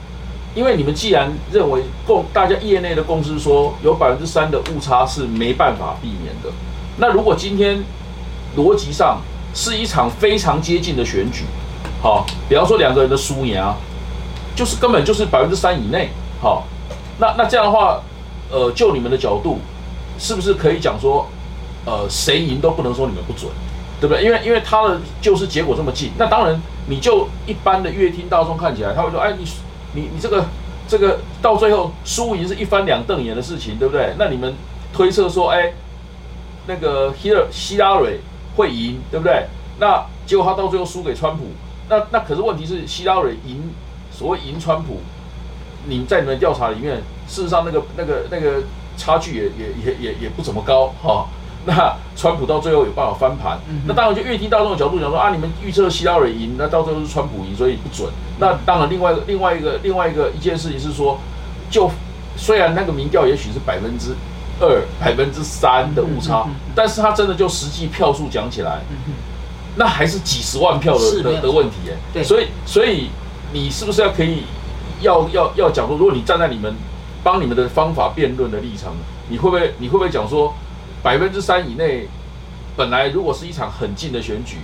[0.54, 6.50] 因为你们既然认为共大家业内的共识说有百分之三的误差是没办法避免的，
[6.98, 7.82] 那如果今天
[8.56, 9.18] 逻辑上
[9.54, 11.44] 是一场非常接近的选举，
[12.02, 13.74] 好，比方说两个人的输赢啊，
[14.54, 16.64] 就是根本就是百分之三以内，好，
[17.18, 18.00] 那那这样的话，
[18.50, 19.58] 呃，就你们的角度，
[20.18, 21.26] 是不是可以讲说？
[21.86, 23.50] 呃，谁赢都不能说你们不准，
[24.00, 24.24] 对不对？
[24.24, 29.44] 因为因为他的就是结果这么近，那当然你就一般的乐听大众看起来，他会说，哎，你
[29.92, 30.46] 你你这个
[30.88, 34.14] 这个到最后输赢是一翻两瞪眼的事情，对不对？
[34.18, 34.54] 那你们
[34.92, 35.72] 推测说，哎，
[36.66, 38.20] 那个希勒希拉蕊
[38.56, 39.46] 会赢，对不对？
[39.78, 41.44] 那结果他到最后输给川普，
[41.88, 43.70] 那那可是问题是希拉蕊赢，
[44.10, 45.00] 所谓赢川普，
[45.86, 48.62] 你在你们调查里面，事实上那个那个那个
[48.96, 51.26] 差距也也也也也不怎么高哈。
[51.66, 58.06] 那川普到最后有办法翻盘，那当然就越听大众的角度讲说啊，你们预测希拉里赢，那到最后是川普赢，所以不准。
[58.38, 61.18] 那当然，另外另外一个另外一个一件事情是说，
[61.70, 61.90] 就
[62.36, 64.14] 虽然那个民调也许是百分之
[64.60, 68.80] 二、百分之三的误差，但是他真的就实际票数讲起来，
[69.76, 71.76] 那还是几十万票的的的问题
[72.14, 72.22] 哎。
[72.22, 73.08] 所以所以
[73.54, 74.42] 你是不是要可以
[75.00, 76.74] 要要要讲说，如果你站在你们
[77.22, 78.92] 帮你们的方法辩论的立场，
[79.30, 80.54] 你会不会你会不会讲说？
[81.04, 82.08] 百分之三以内，
[82.74, 84.56] 本来如果是一场很近的选举，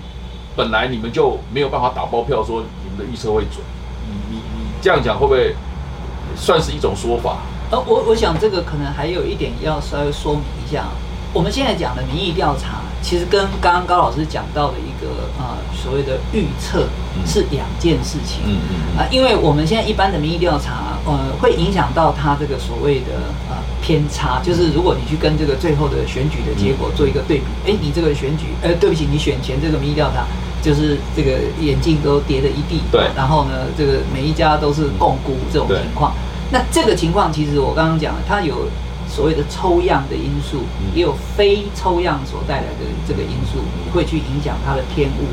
[0.57, 3.62] 本来你们就没有办法打包票说你们的预测会准。
[4.09, 5.55] 你你你这样讲会不会
[6.35, 7.40] 算是一种说法？
[7.70, 10.87] 呃，我我想这个可能还有一点要稍微说明一下。
[11.33, 16.88] 我们现在讲的民意调查，其实跟刚刚高老师讲到的一个呃所谓的预测
[17.25, 18.43] 是两件事情。
[18.47, 30.27] 嗯嗯啊，因为我们现在一般的民意调查，呃，会影响到它这个所谓的呃偏差，就是如果你去跟这个最后的选举的结果做一个对比，哎，你这个选举，呃，对不起，你选前这个民意调查
[30.61, 32.83] 就是这个眼镜都跌了一地。
[32.90, 33.07] 对。
[33.14, 36.12] 然后呢，这个每一家都是共估这种情况。
[36.51, 38.66] 那这个情况其实我刚刚讲了，它有。
[39.11, 40.62] 所谓的抽样的因素，
[40.94, 43.59] 也有非抽样所带来的这个因素，
[43.92, 45.27] 会去影响它的偏误。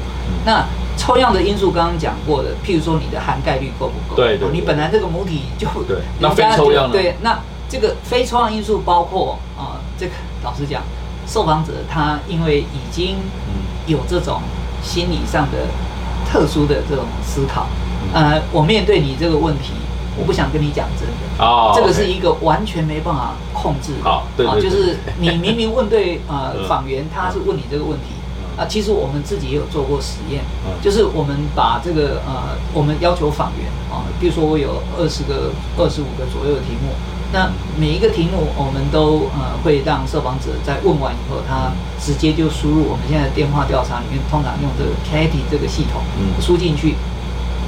[0.46, 0.66] 那
[0.98, 4.16] 抽样的因素刚刚讲过的，譬如说你的含概率够不够？
[4.16, 4.50] 对对。
[4.52, 10.14] 你本来这个母体就对，那非抽样对，那这个非抽样因素包括啊，这个
[10.44, 10.82] 老实讲，
[11.28, 13.18] 受访者他因为已经
[13.86, 14.42] 有这种
[14.82, 15.68] 心理上的
[16.30, 17.68] 特殊的这种思考，
[18.14, 19.74] 呃，我面对你这个问题。
[20.20, 24.04] 我不想跟你讲真的啊，这个是一个完全没办法控制的。
[24.04, 28.06] 好，对对，就是你明明问对呃 访员，他是问你这个问题
[28.58, 28.66] 啊。
[28.68, 30.44] 其实我们自己也有做过实验，
[30.82, 36.90] 就是我们把这个呃，我们要求访员啊，比如说我有二十个、二十五个左右的题目，
[37.32, 41.72] 那每一个题目我们都呃会让受访者在问完以后，他
[42.02, 46.02] 直接就输入我们现在电话调查里面通常用这个 Katy 这个系统
[46.42, 46.96] 输进去。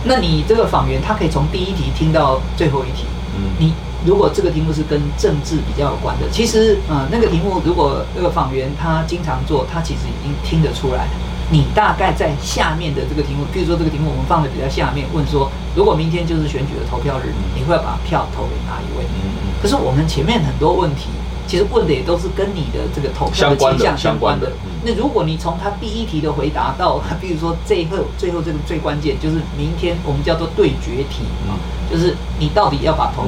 [0.05, 3.05] 那你这个访员，他可以从第一题听到最后一题。
[3.39, 3.73] 嗯，你
[4.05, 11.07] 如果这个题目是跟政治比较有关的，其实呃那个题目如果那个访员他经常做，他其实已经听得出来。
[11.51, 19.05] 你大概在下面的这个题目，比如说这个题目我们放的比较下面，问说如果明天就是选举的投票日，你会把票投给哪一位？
[19.05, 21.07] 嗯可是我们前面很多问题。
[21.49, 24.51] 其实问的也都是跟你的这个投票的倾向相关的。
[24.83, 31.59] 那如果你从他第一题的回答到，比如说最后最后这个最关键就是明天我们叫做对决题啊，
[31.91, 33.23] 就是你到底要把投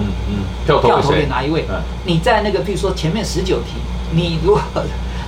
[0.65, 1.65] 票投给哪一位？
[2.05, 3.73] 你在那个比如说前面十九题，
[4.13, 4.61] 你如果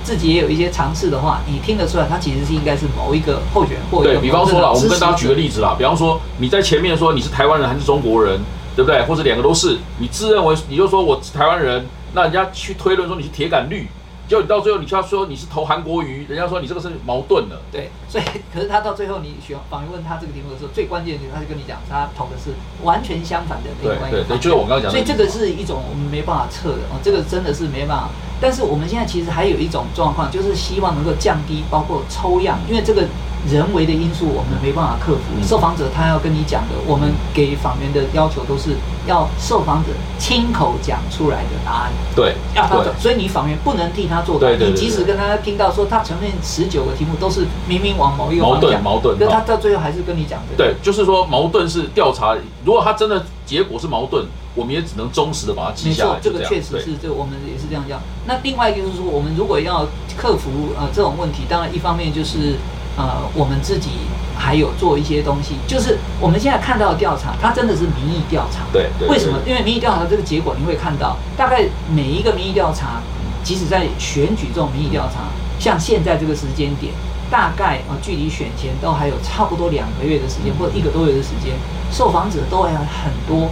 [0.02, 8.40] 自己也有一些尝试的话，你听得出来，他其实是应该是某一个候选或对比方说了，我们跟大家举个例子啦，比方说你在前面说你是台湾人还是中国人，
[8.74, 9.02] 对不对？
[9.04, 11.84] 或者两个都是，你自认为你就说我是台湾人。
[12.16, 13.88] 那人家去推论说你是铁杆绿，
[14.28, 17.60] 结果你到最后你就要说你是投韩国瑜，人家说你这个是矛盾的。
[17.70, 22.50] 对，所以 可是他到最后你选访问他这个题目的时候，最关键的他就跟你讲，他投的是
[22.82, 24.24] 完全相反的那个观点。
[24.24, 24.90] 对对，就是我刚刚讲的。
[24.90, 28.10] 所以这个是一种我们没办法测的哦，这个真的是没办法。
[28.40, 33.06] 但是我们现在其实还有一种状况，就是希望能够降低包括抽样，因为这个。
[33.50, 38.76] 人为的因素我们没办法克服，受访者他要跟你讲的，我们给访员的要求都是
[39.06, 41.92] 要受访者亲口讲出来的答案。
[42.16, 44.48] 对，要他所以你访员不能替他做答。
[44.48, 50.56] 你即使跟他听到说他前面十九个题目都是明明往某一个矛盾矛盾，那他到最后还是跟你讲的。
[50.56, 52.34] 对，就是说矛盾是调查，
[52.64, 54.24] 如果他真的结果是矛盾，
[54.54, 56.10] 我们也只能忠实的把它记下来。
[56.14, 58.00] 没错，这个确实是，这我们也是这样讲。
[58.26, 59.86] 那另外就是说，我们如果要
[60.16, 62.56] 克服呃这种问题，当然一方面就是。
[62.96, 63.90] 呃，我们自己
[64.36, 68.60] 还有做一些东西，就是我们现在看到的调查，它真的是民意调查。
[68.72, 69.38] 对，为什么？
[69.46, 73.02] 因为民意调查这个结果，你会看到，大概每一个民意调查，
[73.42, 75.24] 即使在选举这种民意调查，
[75.58, 76.92] 像现在这个时间点，
[77.30, 81.54] 大概啊，距离选前都还有差不多两个月的时间，或者一个多月的时间，
[81.90, 83.50] 受访者都还有很多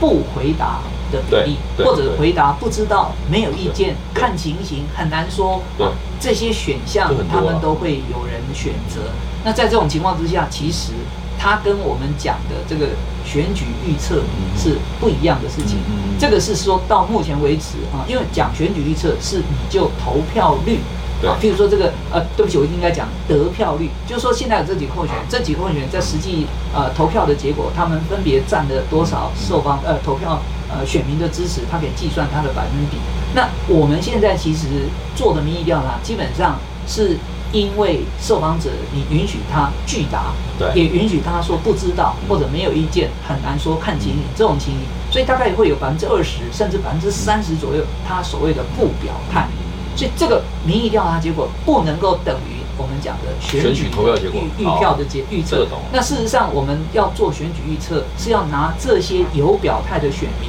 [0.00, 0.80] 不回答。
[1.10, 5.62] 的比例，或者回答不知道、没有意见、看情形，很难说。
[6.20, 9.00] 这些选项他们都会有人选择。
[9.44, 10.92] 那在这种情况之下，其实
[11.38, 12.88] 他跟我们讲的这个
[13.24, 14.22] 选举预测
[14.56, 15.78] 是不一样的事情。
[16.18, 20.80] 这个是说到目前为止啊，因为讲选举预测是你就投票率。
[21.20, 32.96] 啊，譬如说这个，呃，对不起，我应该讲得票率，就是说现在有这几候选人，这几候选人在实际呃投票的结果，他们分别占了多少受方呃投票呃选民的支持，他可以计算他的百分比。
[33.34, 37.16] 那我们现在其实做的民意调查，基本上是
[37.52, 49.46] 因为受访者你允许他拒答，对，也允许他说不知道或者没有意见，很难说看情形这种情形，所以大概会有百分之二十甚至百分之三十左右，他所谓的不表态。
[49.96, 55.66] 所以这个民意调查结果不能够等于我们讲的选举投票结果预预票的结预测。
[55.92, 60.48] 那事实上，我们要做选举预测，是要拿这些有表态的选民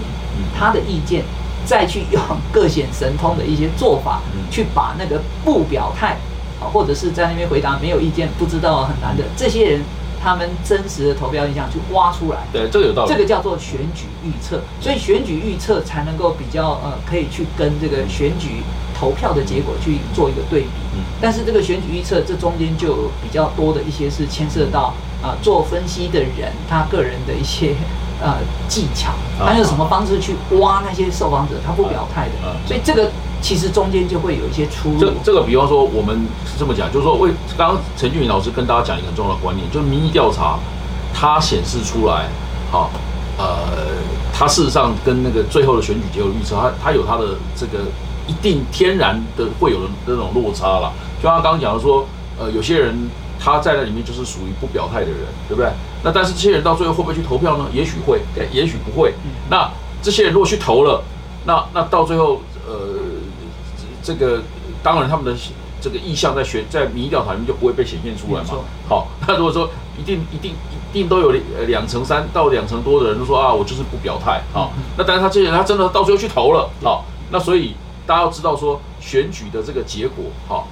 [0.57, 1.25] 他的意见，
[1.65, 2.21] 再去用
[2.51, 6.17] 各显神通的一些做法，去把那个不表态
[6.61, 9.81] 啊，或者是在那边回答没有意见、不知道很难的这些人。
[10.21, 13.11] 他们真实的投票印象去挖出来，对，这个有道理。
[13.11, 18.61] 这个叫做选举预测，所以选举预测才能够比较呃，可以去跟这个选举
[18.99, 20.69] 投票的结果去做一个对比。
[20.95, 24.93] 嗯，但是这个选举预测这中间就有比较多的一些是牵涉到
[25.23, 27.75] 啊，做分析的人他个人的一些
[28.21, 33.09] 呃技巧，他用什么方式去挖那些受访者他不表态的，所以这个。
[33.41, 34.99] 其实中间就会有一些出入。
[34.99, 40.59] 这这个，比方说，我们是这么讲，就是说，为刚刚陈俊明老师跟大家讲一个很重要的观念，就是民意调查，
[41.13, 42.27] 它显示出来，
[42.69, 42.91] 好，
[43.37, 43.45] 呃，
[44.33, 47.85] 它事实上跟那个最后的选举结果预测，它它有它的这个
[48.27, 50.91] 一定天然的会有的那种落差了。
[51.21, 52.05] 就像刚刚讲的说，
[52.37, 53.09] 呃，有些人
[53.39, 55.71] 他在那里面就是属于不表态的人，对不对？
[56.03, 57.65] 那但是这些人到最后会不会去投票呢？
[57.73, 58.21] 也许会，
[58.51, 59.13] 也许不会。
[59.49, 59.69] 那
[60.01, 61.01] 这些人如果去投了，
[61.45, 63.08] 那那到最后，呃。
[64.09, 64.41] 这个
[64.81, 65.39] 当然，他们的
[65.79, 68.49] 这个意向在选在民意调查里面就不会被显现出来嘛。
[68.87, 71.31] 好， 那如果说一定一定一定都有
[71.67, 74.69] 两成三到两成多的人都说啊，我就是不表态啊。
[74.97, 77.75] 那但是他这些人他真的到最后去投了，好，那所以
[78.07, 80.67] 大家要知道说选举的这个结果，好，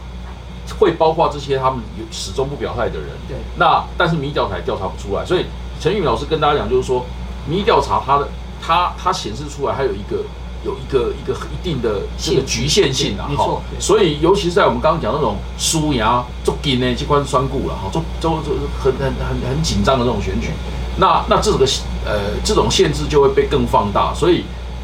[0.79, 3.09] 会包括这些他们有始终不表态的人。
[3.27, 3.37] 对。
[3.57, 5.45] 那但是民意调查调查不出来，所以
[5.79, 7.05] 陈玉老师跟大家讲就是说，
[7.47, 8.27] 民意调查它的
[8.59, 10.23] 它它显示出来还有一个。
[10.67, 20.49] 有一个一个一定的这个局限性啊，哈，所以尤其是在我们刚刚讲那种输牙做紧呢，机关栓固了哈，做做做很很很很紧张的那种选举，
[20.97, 21.65] 那那这个
[22.05, 24.43] 呃这种限制就会被更放大，所以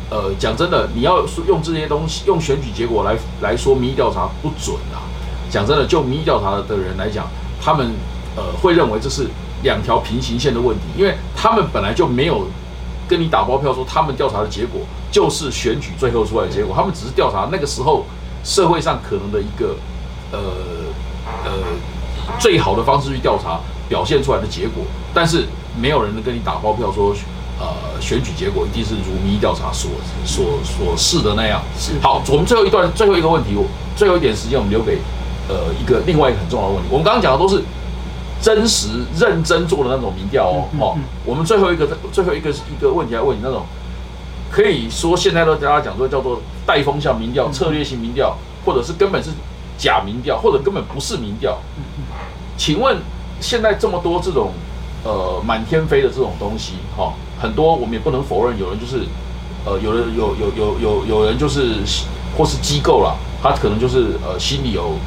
[0.09, 5.03] 呃讲真的，你要用这些东西用选举结果来来说民意调查不准啊，
[5.49, 7.27] 讲真的，就民意调查的人来讲，
[7.61, 7.91] 他们
[8.37, 9.27] 呃会认为这是
[9.63, 12.47] 两条平行线的问题，因为他们本来就没有。
[13.13, 16.73] 跟你打包票说，他们调查的结果就是选举最后出来的结果。
[16.75, 18.03] 他们只是调查那个时候
[18.43, 19.75] 社会上可能的一个
[20.31, 20.39] 呃
[21.45, 21.51] 呃
[22.39, 24.83] 最好的方式去调查表现出来的结果，
[25.13, 25.45] 但是
[25.79, 27.13] 没有人能跟你打包票说，
[27.59, 29.91] 呃，选举结果一定是如民意调查所
[30.25, 31.61] 所所示的那样。
[31.77, 33.55] 是好，我们最后一段最后一个问题，
[33.95, 34.97] 最后一点时间我们留给
[35.47, 36.89] 呃一个另外一个很重要的问题。
[36.89, 37.63] 我们刚刚讲的都是。
[38.43, 43.63] 真实认真做的那种民调哦，哦，我们最后一个最后一个一个问题来问你，那种
[44.51, 48.35] 可以说现在都大家讲说叫做带风向民调、策略性民调，
[48.65, 49.29] 或者是根本是
[49.77, 51.57] 假民调，或者根本不是民调。
[52.57, 52.97] 请问
[53.39, 54.51] 现在这么多这种
[55.05, 59.05] 呃满天飞的这种东西，哈，很多我们也不能否认，有人就是
[59.65, 61.77] 呃，有的有有有有有人就是
[62.37, 64.97] 或是机构啦，他可能就是呃心里有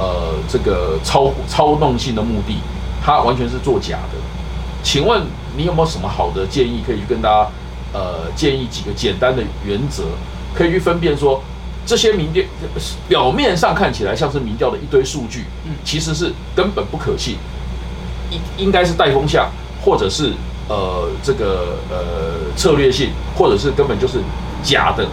[0.00, 2.56] 呃这个操操弄性的目的，
[3.04, 4.18] 他完全是作假的。
[4.82, 5.22] 请问
[5.56, 7.50] 你有没有什么好的建议可以去跟大家
[7.92, 10.04] 呃建议几个简单的原则，
[10.54, 11.42] 可以去分辨说
[11.84, 12.44] 这些民调
[13.08, 17.36] 表面上看起来像是民调的一堆数据，嗯，其实是根本不可信，
[18.30, 19.50] 应应该是带风向，
[19.84, 20.32] 或者是
[20.68, 24.18] 呃这个呃策略性，或者是根本就是
[24.62, 25.06] 假的，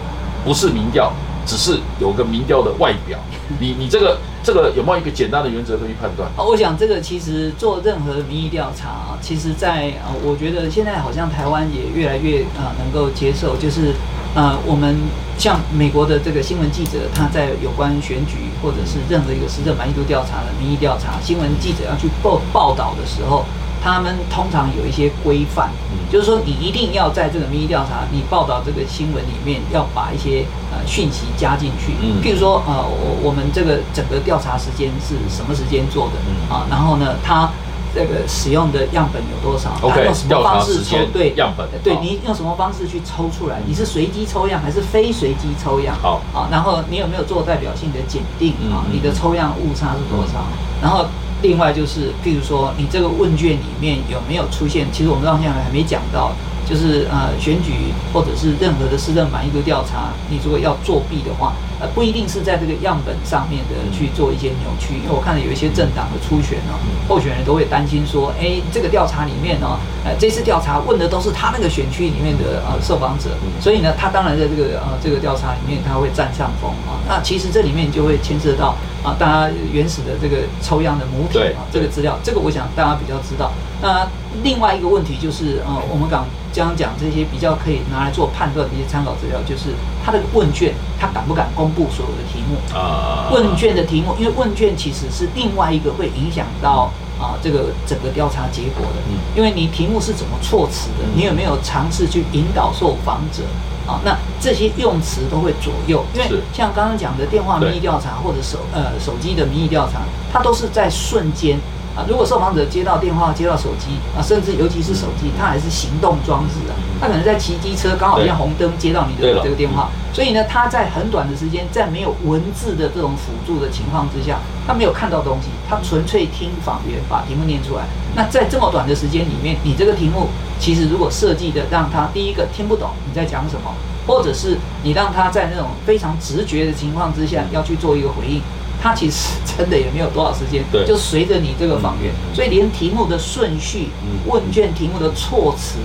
[0.44, 1.12] 不是民调。
[1.46, 3.18] 只是有个民调的外表，
[3.58, 6.30] 你你这个这个有没有一个简单的原则可以判断？
[6.36, 13.92] 我想这个其实做任何民意调查啊，其实在啊，我觉得现在好像台湾也越来越啊能够接受，就是
[14.34, 14.96] 啊，我们
[15.36, 23.44] 像美国的这个新闻记者，他在有关选举或者是任何一个施政满意度调查的民意调查，新闻记者要去报报道的时候。
[23.82, 25.70] 他们通常有一些规范，
[26.10, 31.92] 就是说你一定要在这个民意调查，你报道这个新闻里面要把一些呃讯息加进去。
[32.02, 36.14] 嗯，譬如说呃，我我们这个整个调查时间是什么时间做的？
[36.26, 37.48] 嗯啊，然后呢，它
[37.94, 40.96] 这个使用的样本有多少？OK，用什么方式抽？
[41.12, 41.66] 对，样本。
[41.82, 43.60] 对你用什么方式去抽出来？
[43.66, 45.96] 你是随机抽样还是非随机抽样？
[46.02, 48.84] 好啊，然后你有没有做代表性的检定啊？
[48.92, 50.44] 你的抽样误差是多少？
[50.82, 51.06] 然后。
[51.42, 54.86] 另外就是，譬如说，你这个问卷里面有没有出现？
[54.92, 56.32] 其实我们到现在还没讲到。
[56.68, 57.72] 就是呃选举
[58.12, 66.74] 或者是任何的市政满意度调查，你如果要作弊的话，呃不一定是在这个样本上面的去做一些扭曲，因为我看到有一些政党的初选呢，
[67.08, 76.98] 候选人都会担心说，哎这个调查里面呢，呃这次调查问的都是他那个选区里面的呃受访者，所以呢他当然在这个呃这个调查里面他会占上风啊。
[77.08, 83.52] 那其实这里面就会牵涉到啊大家原始的这个抽样的母体啊这个资料，这个我想大家比较知道。
[83.80, 84.06] 那
[84.42, 89.70] 另外一个问题就是，呃，我们刚刚讲这些比较可以拿来做判断的一些参考资料，就是
[90.04, 93.28] 他的问卷，他敢不敢公布所有的题目啊？
[93.32, 96.90] 问卷的题目，因为问卷其实是另外一个会影响到
[97.20, 99.02] 啊这个整个调查结果的，
[99.36, 103.42] 因为你题目是怎么措辞的，你有没有尝试去引导受访者
[103.86, 104.00] 啊？
[104.04, 110.00] 那这些用词都会左右，因为像刚刚讲的电话民意调查或者手呃手机的民意调查，
[110.32, 111.58] 它都是在瞬间。
[112.06, 127.84] 如果受访者接到电话、接到手机啊，甚至尤其是手机，它还是行动装置啊，他可能在骑机车，刚好像红灯接到你的这个电话，所以呢，他在很短的时间，在没有文字的这种辅助的情况之下，他没有看到东西，他纯粹听访员把题目念出来。
[128.14, 130.28] 那在这么短的时间里面，你这个题目
[130.60, 133.74] 其实如果设计的让他第一个听不懂你在讲什么，
[134.06, 138.40] 或者是你让他在那种非常直觉的情况之下要去做一个回应。
[138.80, 143.88] 它其实真的也没有多少时间，就随着你这个访员，所以连题目的顺序、
[144.26, 145.78] 问卷题目的措辞，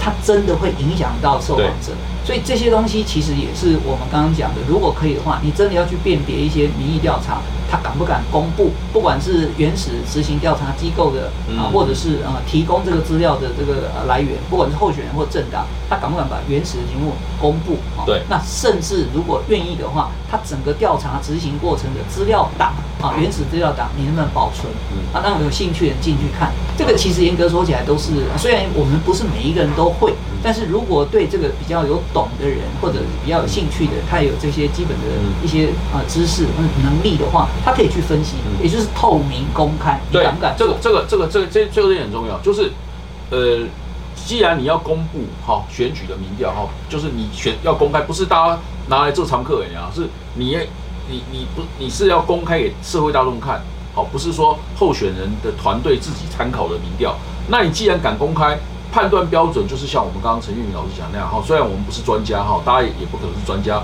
[0.00, 1.92] 它真的会影响到受访者。
[2.24, 8.70] 所以这些东西其实也是我们刚刚讲的，如果可以的话，你真的要去辨别一些民意调查，他敢不敢公布？
[8.92, 17.76] 不管是原始执行调查机构的啊，或者是呃提供这个资料的这个来源，不管是候选人或政党，他敢不敢把原始的题目公布？
[18.04, 18.22] 对。
[18.28, 24.66] 那甚至如果愿意的话，他整个调查执行过程的资料档啊，原始资料档，你能不能保存？
[25.14, 26.50] 啊，让有兴趣的人进去看。
[26.76, 30.12] 这个其实严格说起来都是，虽然我们不是每一个人都会。
[30.42, 35.04] 但是如果对这个比较有懂的人，或者比较有兴趣的，他有这些基本的
[35.44, 36.46] 一些啊知识
[36.82, 40.00] 能力的话，他可以去分析，也就是透明公开。
[40.10, 40.54] 对，敢不敢？
[40.56, 42.72] 这个这个这个这个这这个点很重要，就是
[43.30, 43.66] 呃，
[44.14, 48.58] 既然你要公布哈选举的民调哈，就是你选要公开，不是大家
[48.88, 50.56] 拿来做常客而已啊，是你
[51.08, 53.60] 你你不你是要公开给社会大众看，
[53.94, 57.16] 好，不是说候选人的团队自己参考的民调，
[57.48, 58.58] 那你既然敢公开。
[58.92, 63.80] 判断标准就是像我们刚刚陈玉明老师讲那样哈，虽然我们不是专家哈，大家也不可能是专家，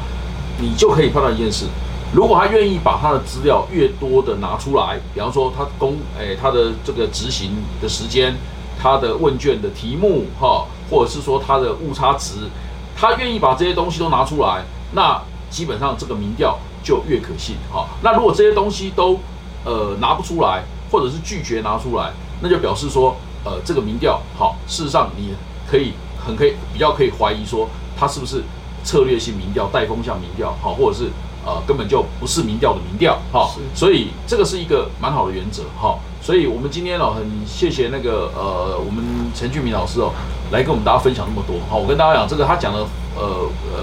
[0.59, 1.66] 你就可以判断一件事：
[2.13, 7.51] 如果他愿意把他的资料越多的拿出来，比方说他公诶他的这个执行
[7.81, 8.35] 的时间，
[8.81, 12.49] 他的问卷的题目哈，或者是说他的误差值，
[12.97, 17.89] 他愿意把这些东西都拿出来，那基本上这个民调就越可信哈。
[18.03, 19.19] 那如果这些东西都
[19.65, 23.17] 呃拿不出来，或者是拒绝拿出来，那就表示说。
[23.49, 25.33] 呃，这个民调好，事实上你
[25.71, 28.43] 可以很可以比较可以怀疑说，它是不是
[28.83, 31.05] 策略性民调、带风向民调，好，或者是
[31.47, 39.03] 呃根本就不是民调的民调，哈，所以这个是一个蛮好的原则，哈，所以我们今天哦很谢谢那个呃我们
[39.34, 40.12] 陈俊明老师哦
[40.51, 42.80] 来跟我们大家分享那么多，好，我跟大家讲这个他讲的
[43.16, 43.80] 呃呃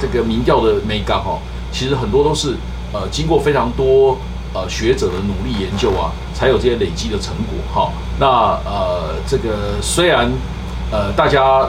[0.00, 1.38] 这个民调的美感哈，
[1.70, 2.56] 其实很多都是
[2.92, 4.16] 呃经过非常多。
[4.52, 7.92] 呃，学者的努力研究啊，才有这些累积的成果哈。
[8.18, 8.26] 那
[8.68, 10.28] 呃，这个虽然
[10.90, 11.64] 呃大家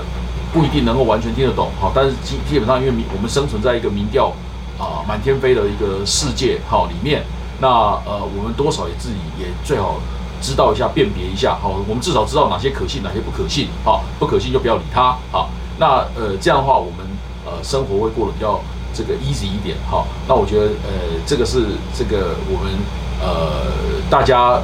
[0.51, 4.33] 不一定能够完全听得懂哈，但是基基本上因为民我们生存在一个民调
[4.81, 7.23] 啊满天飞的一个世界哈里面，
[7.59, 7.67] 那
[8.03, 9.99] 呃我们多少也自己也最好
[10.41, 17.05] 知道一下辨别一下好，我们至少知道哪些可信哪些不可信好，不可信就不要理他好，那呃这样的话我们
[17.45, 18.59] 呃生活会过得比较
[18.93, 20.89] 这个 easy 一点哈，那我觉得呃
[21.27, 22.73] 这个是这个我们
[23.21, 23.71] 呃
[24.09, 24.59] 大家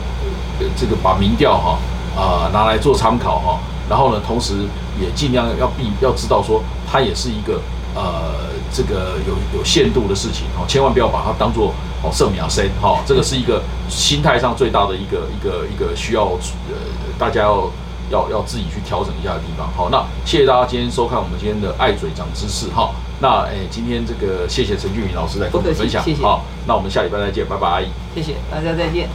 [0.76, 1.78] 这个把民调哈
[2.20, 3.60] 啊拿来做参考哈。
[3.90, 4.68] 然后呢，同时
[5.00, 6.62] 也尽量要避，要知道说
[6.92, 7.62] 它也是一个
[7.96, 16.76] 呃这个有有限度的事情哦，千万不要把它当做哦圣秒生哈，这个是一个心态上最大的一个一个一个需要呃
[17.18, 17.72] 大家要
[18.10, 19.68] 要要自己去调整一下的地方。
[19.76, 22.92] 好，那谢谢大家今天收看我们今天的爱嘴长知识哈。
[23.20, 26.22] 那哎，今天这个谢谢陈俊明老师来跟我们分享，谢谢。
[26.22, 27.84] 好，那我们下礼拜再见，拜拜。
[28.14, 29.10] 谢谢大家再见。